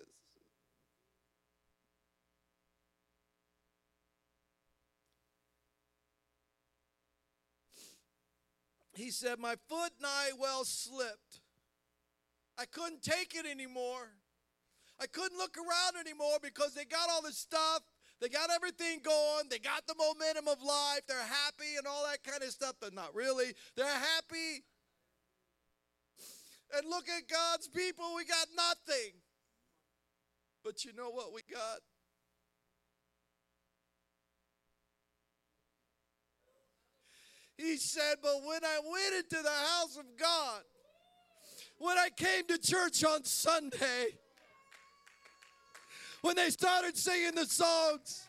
He 8.94 9.10
said, 9.10 9.40
My 9.40 9.56
foot 9.68 9.94
nigh 10.00 10.34
well 10.40 10.66
slipped. 10.66 11.42
I 12.60 12.66
couldn't 12.66 13.02
take 13.02 13.34
it 13.34 13.48
anymore. 13.48 14.12
I 15.00 15.08
couldn't 15.08 15.40
look 15.40 15.58
around 15.58 16.00
anymore 16.00 16.38
because 16.44 16.76
they 16.76 16.86
got 16.86 17.10
all 17.10 17.24
this 17.24 17.38
stuff. 17.38 17.82
They 18.22 18.28
got 18.28 18.50
everything 18.52 19.00
going. 19.04 19.48
They 19.50 19.60
got 19.60 19.88
the 19.88 19.96
momentum 19.98 20.48
of 20.48 20.62
life. 20.62 21.02
They're 21.08 21.18
happy 21.18 21.78
and 21.78 21.88
all 21.88 22.06
that 22.06 22.24
kind 22.24 22.44
of 22.44 22.50
stuff, 22.50 22.74
but 22.82 22.94
not 22.94 23.16
really. 23.16 23.54
They're 23.78 23.86
happy. 23.86 24.64
And 26.76 26.90
look 26.90 27.08
at 27.08 27.28
God's 27.30 27.68
people. 27.70 28.16
We 28.16 28.26
got 28.26 28.48
nothing. 28.56 29.14
But 30.64 30.84
you 30.84 30.92
know 30.94 31.10
what 31.10 31.34
we 31.34 31.42
got? 31.50 31.80
He 37.58 37.78
said, 37.78 38.16
But 38.22 38.44
when 38.46 38.64
I 38.64 38.80
went 38.84 39.16
into 39.16 39.42
the 39.42 39.50
house 39.50 39.98
of 39.98 40.06
God, 40.18 40.62
when 41.78 41.98
I 41.98 42.10
came 42.10 42.46
to 42.48 42.58
church 42.58 43.04
on 43.04 43.24
Sunday, 43.24 44.08
when 46.22 46.36
they 46.36 46.50
started 46.50 46.98
singing 46.98 47.36
the 47.36 47.46
songs, 47.46 48.28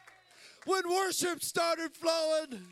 when 0.66 0.88
worship 0.88 1.42
started 1.42 1.92
flowing, 1.92 2.62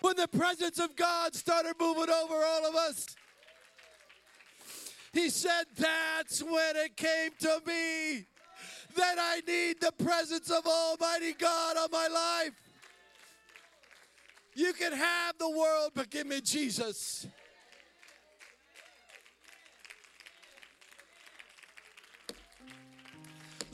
when 0.00 0.16
the 0.16 0.28
presence 0.28 0.78
of 0.78 0.96
God 0.96 1.34
started 1.34 1.74
moving 1.78 2.10
over 2.10 2.34
all 2.34 2.66
of 2.68 2.74
us, 2.74 3.06
he 5.12 5.28
said, 5.28 5.64
That's 5.76 6.42
when 6.42 6.76
it 6.76 6.96
came 6.96 7.32
to 7.40 7.60
me 7.66 8.26
that 8.96 9.16
I 9.18 9.40
need 9.46 9.80
the 9.80 9.92
presence 9.92 10.50
of 10.50 10.66
Almighty 10.66 11.32
God 11.32 11.76
on 11.76 11.88
my 11.90 12.08
life. 12.08 12.54
You 14.54 14.72
can 14.72 14.92
have 14.92 15.38
the 15.38 15.50
world, 15.50 15.92
but 15.94 16.10
give 16.10 16.26
me 16.26 16.40
Jesus. 16.40 17.26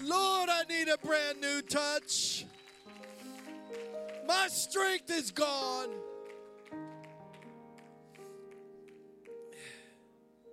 Lord, 0.03 0.49
I 0.51 0.62
need 0.68 0.88
a 0.88 0.99
brand 0.99 1.40
new 1.40 1.62
touch. 1.62 2.44
My 4.26 4.49
strength 4.49 5.11
is 5.11 5.30
gone. 5.30 5.90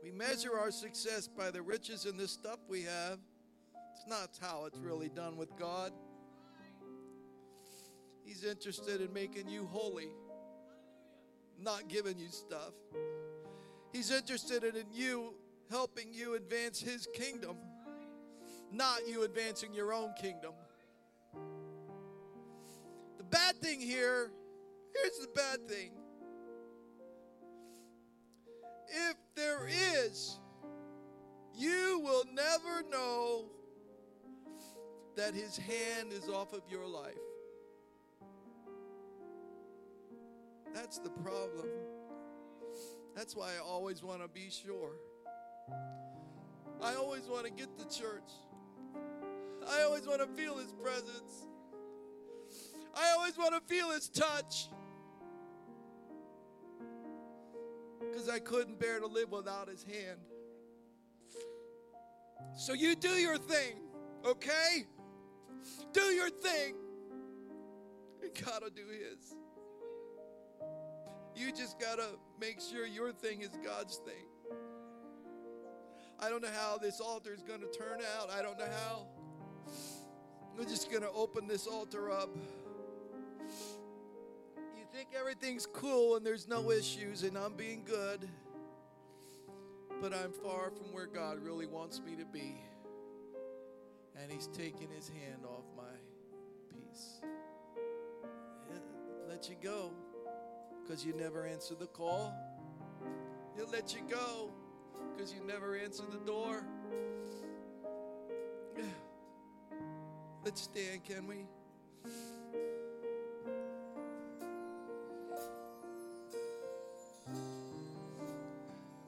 We 0.04 0.12
measure 0.12 0.58
our 0.58 0.72
success 0.72 1.28
by 1.28 1.52
the 1.52 1.62
riches 1.62 2.06
and 2.06 2.20
the 2.20 2.28
stuff 2.28 2.60
we 2.68 2.84
have. 2.84 3.20
It's 3.96 4.08
not 4.08 4.38
how 4.41 4.66
it's 4.66 4.80
really 4.80 5.10
done 5.10 5.38
with 5.38 5.56
God. 5.58 5.91
He's 8.24 8.44
interested 8.44 9.02
in 9.02 9.12
making 9.14 9.50
you 9.50 9.68
holy, 9.72 10.10
not 11.60 11.88
giving 11.88 12.18
you 12.18 12.30
stuff. 12.30 12.74
He's 13.91 14.12
interested 14.12 14.64
in 14.64 14.86
you 14.91 15.34
helping 15.70 16.14
you 16.14 16.36
advance 16.36 16.80
His 16.80 17.08
kingdom, 17.14 17.58
not 18.74 19.08
you 19.08 19.24
advancing 19.24 19.74
your 19.74 19.94
own 19.94 20.14
kingdom. 20.20 20.54
The 23.18 23.24
bad 23.24 23.62
thing 23.62 23.80
here, 23.80 24.32
here's 24.96 25.20
the 25.20 25.28
bad 25.36 25.68
thing. 25.68 25.92
If 28.88 29.16
there 29.36 29.68
is, 29.68 30.40
you 31.56 32.02
will 32.04 32.26
never 32.34 32.84
know 32.92 33.46
that 35.16 35.36
His 35.36 35.56
hand 35.56 36.12
is 36.12 36.28
off 36.28 36.54
of 36.54 36.62
your 36.70 36.88
life. 36.88 37.14
That's 40.74 40.98
the 40.98 41.10
problem. 41.10 41.68
That's 43.16 43.36
why 43.36 43.52
I 43.56 43.60
always 43.64 44.02
want 44.02 44.24
to 44.24 44.28
be 44.28 44.50
sure. 44.50 44.96
I 46.82 46.96
always 46.96 47.28
want 47.28 47.46
to 47.46 47.52
get 47.52 47.78
to 47.78 47.86
church. 47.86 48.32
I 49.70 49.84
always 49.84 50.05
want 50.07 50.22
to 50.22 50.28
feel 50.28 50.57
His 50.57 50.74
presence. 50.74 51.47
I 52.95 53.11
always 53.18 53.38
want 53.38 53.53
to 53.53 53.61
feel 53.74 53.91
His 53.91 54.09
touch. 54.09 54.70
Because 57.99 58.30
I 58.30 58.39
couldn't 58.39 58.80
bear 58.80 58.99
to 58.99 59.07
live 59.07 59.32
without 59.32 59.68
His 59.68 59.84
hand. 59.84 60.20
So 62.55 62.74
you 62.74 62.95
do 62.95 63.09
your 63.09 63.38
thing, 63.38 63.78
okay? 64.26 64.86
Do 65.91 66.01
your 66.01 66.30
thing. 66.30 66.76
And 68.22 68.32
God 68.45 68.64
will 68.64 68.70
do 68.70 68.86
His. 68.88 69.36
You 71.36 71.51
just 71.51 71.80
got 71.80 71.97
to 71.97 72.05
make 72.39 72.59
sure 72.61 72.86
your 72.86 73.11
thing 73.11 73.41
is 73.41 73.49
God's 73.64 73.97
thing. 73.97 74.28
I 76.20 76.30
don't 76.30 76.41
know 76.43 76.51
how 76.53 76.78
this 76.78 76.99
altar 76.99 77.34
is 77.34 77.41
going 77.41 77.61
to 77.61 77.68
turn 77.78 77.99
out. 78.18 78.30
I 78.30 78.41
don't 78.41 78.57
know 78.57 78.70
how. 78.86 79.07
We're 80.58 80.66
just 80.66 80.91
going 80.91 81.04
to 81.04 81.12
open 81.12 81.47
this 81.47 81.66
altar 81.66 82.12
up. 82.12 82.30
You 84.78 84.86
think 84.93 85.10
everything's 85.20 85.66
cool 85.66 86.16
and 86.16 86.26
there's 86.26 86.47
no 86.47 86.70
issues 86.70 87.24
and 87.24 87.38
I'm 87.38 87.54
being 87.54 87.84
good, 87.86 88.30
but 89.99 90.14
I'm 90.14 90.32
far 90.32 90.70
from 90.70 90.93
where 90.93 91.08
God 91.08 91.39
really 91.43 91.66
wants 91.66 92.01
me 92.01 92.16
to 92.16 92.26
be. 92.26 92.62
And 94.22 94.32
He's 94.32 94.47
taking 94.47 94.89
His 94.95 95.10
hand 95.10 95.43
off 95.43 95.66
my 95.76 95.84
peace. 96.70 97.22
Let 99.28 99.49
you 99.49 99.56
go 99.64 99.91
because 100.84 101.04
you 101.04 101.14
never 101.14 101.47
answer 101.47 101.74
the 101.74 101.88
call. 101.88 102.32
He'll 103.56 103.70
let 103.72 103.95
you 103.95 104.01
go 104.08 104.51
because 105.16 105.34
you 105.34 105.41
never 105.45 105.76
answer 105.76 106.04
the 106.12 106.20
door. 106.20 106.64
Stand, 110.56 111.04
can 111.04 111.28
we? 111.28 111.45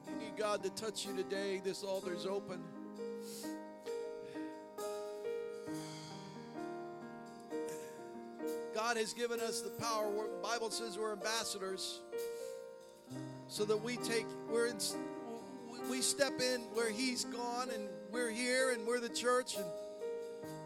You 0.08 0.16
need 0.18 0.36
God 0.36 0.62
to 0.64 0.70
touch 0.70 1.06
you 1.06 1.16
today. 1.16 1.60
This 1.64 1.84
altar's 1.84 2.26
open. 2.26 2.60
God 8.74 8.96
has 8.96 9.12
given 9.12 9.40
us 9.40 9.62
the 9.62 9.70
power. 9.70 10.10
The 10.12 10.42
Bible 10.42 10.70
says 10.70 10.98
we're 10.98 11.12
ambassadors, 11.12 12.00
so 13.48 13.64
that 13.64 13.80
we 13.82 13.96
take 13.98 14.26
we're 14.50 14.66
in, 14.66 14.78
we 15.88 16.00
step 16.00 16.40
in 16.40 16.62
where 16.74 16.90
He's 16.90 17.24
gone, 17.24 17.70
and 17.70 17.88
we're 18.10 18.30
here, 18.30 18.72
and 18.72 18.86
we're 18.86 19.00
the 19.00 19.08
church. 19.08 19.56
And 19.56 19.64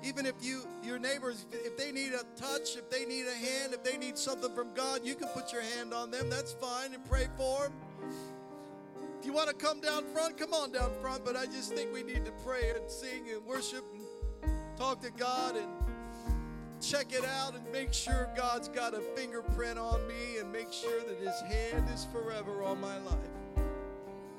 even 0.03 0.27
if 0.27 0.35
you 0.43 0.63
your 0.83 0.99
neighbors, 0.99 1.47
if 1.53 1.77
they 1.77 1.93
need 1.93 2.13
a 2.13 2.25
touch, 2.41 2.77
if 2.77 2.89
they 2.91 3.05
need 3.05 3.27
a 3.27 3.35
hand, 3.35 3.75
if 3.75 3.83
they 3.83 3.97
need 3.97 4.17
something 4.17 4.55
from 4.55 4.73
God, 4.75 5.01
you 5.05 5.15
can 5.15 5.29
put 5.29 5.53
your 5.53 5.63
hand 5.63 5.93
on 5.93 6.11
them. 6.11 6.29
That's 6.31 6.53
fine, 6.53 6.95
and 6.95 7.05
pray 7.09 7.29
for 7.37 7.65
them. 7.65 7.73
If 9.19 9.27
you 9.27 9.33
want 9.33 9.49
to 9.49 9.55
come 9.55 9.81
down 9.81 10.05
front, 10.15 10.39
come 10.39 10.55
on 10.55 10.73
down 10.73 10.91
front. 11.01 11.25
But 11.25 11.37
I 11.37 11.47
just 11.47 11.75
think 11.75 11.93
we 11.93 12.03
need 12.03 12.25
to 12.25 12.33
pray 12.45 12.71
and 12.75 12.91
sing 12.91 13.25
and 13.33 13.45
worship 13.45 13.85
and 13.93 14.51
talk 14.77 15.01
to 15.03 15.11
God 15.11 15.57
and 15.57 15.69
check 16.81 17.13
it 17.13 17.25
out 17.25 17.55
and 17.55 17.71
make 17.71 17.93
sure 17.93 18.31
God's 18.35 18.69
got 18.69 18.95
a 18.95 19.01
fingerprint 19.15 19.79
on 19.79 20.07
me 20.09 20.39
and 20.41 20.51
make 20.51 20.73
sure 20.73 21.01
that 21.01 21.19
His 21.19 21.39
hand 21.43 21.87
is 21.93 22.07
forever 22.13 22.63
on 22.63 22.81
my 22.81 22.99
life. 22.99 23.19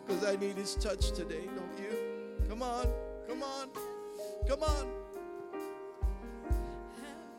Because 0.06 0.26
I 0.26 0.36
need 0.36 0.58
his 0.58 0.76
touch 0.76 1.12
today, 1.12 1.46
don't 1.56 1.78
you? 1.78 1.98
Come 2.50 2.62
on, 2.62 2.88
come 3.28 3.44
on, 3.44 3.70
come 4.48 4.64
on. 4.64 5.01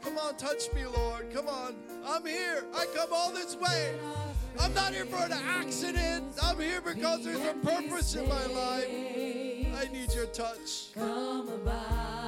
Come 0.02 0.18
on, 0.18 0.36
touch 0.36 0.72
me, 0.74 0.84
Lord. 0.84 1.32
Come 1.32 1.48
on. 1.48 1.76
I'm 2.04 2.26
here. 2.26 2.64
I 2.74 2.86
come 2.94 3.10
all 3.12 3.30
this 3.30 3.56
way. 3.56 3.94
I'm 4.58 4.74
not 4.74 4.92
here 4.92 5.06
for 5.06 5.24
an 5.24 5.32
accident. 5.32 6.24
I'm 6.42 6.58
here 6.58 6.80
because 6.80 7.24
there's 7.24 7.40
a 7.40 7.54
purpose 7.54 8.14
in 8.14 8.28
my 8.28 8.46
life. 8.46 8.88
I 8.88 9.88
need 9.92 10.12
your 10.14 10.26
touch. 10.26 10.92
Come 10.94 11.48
abide. 11.48 12.21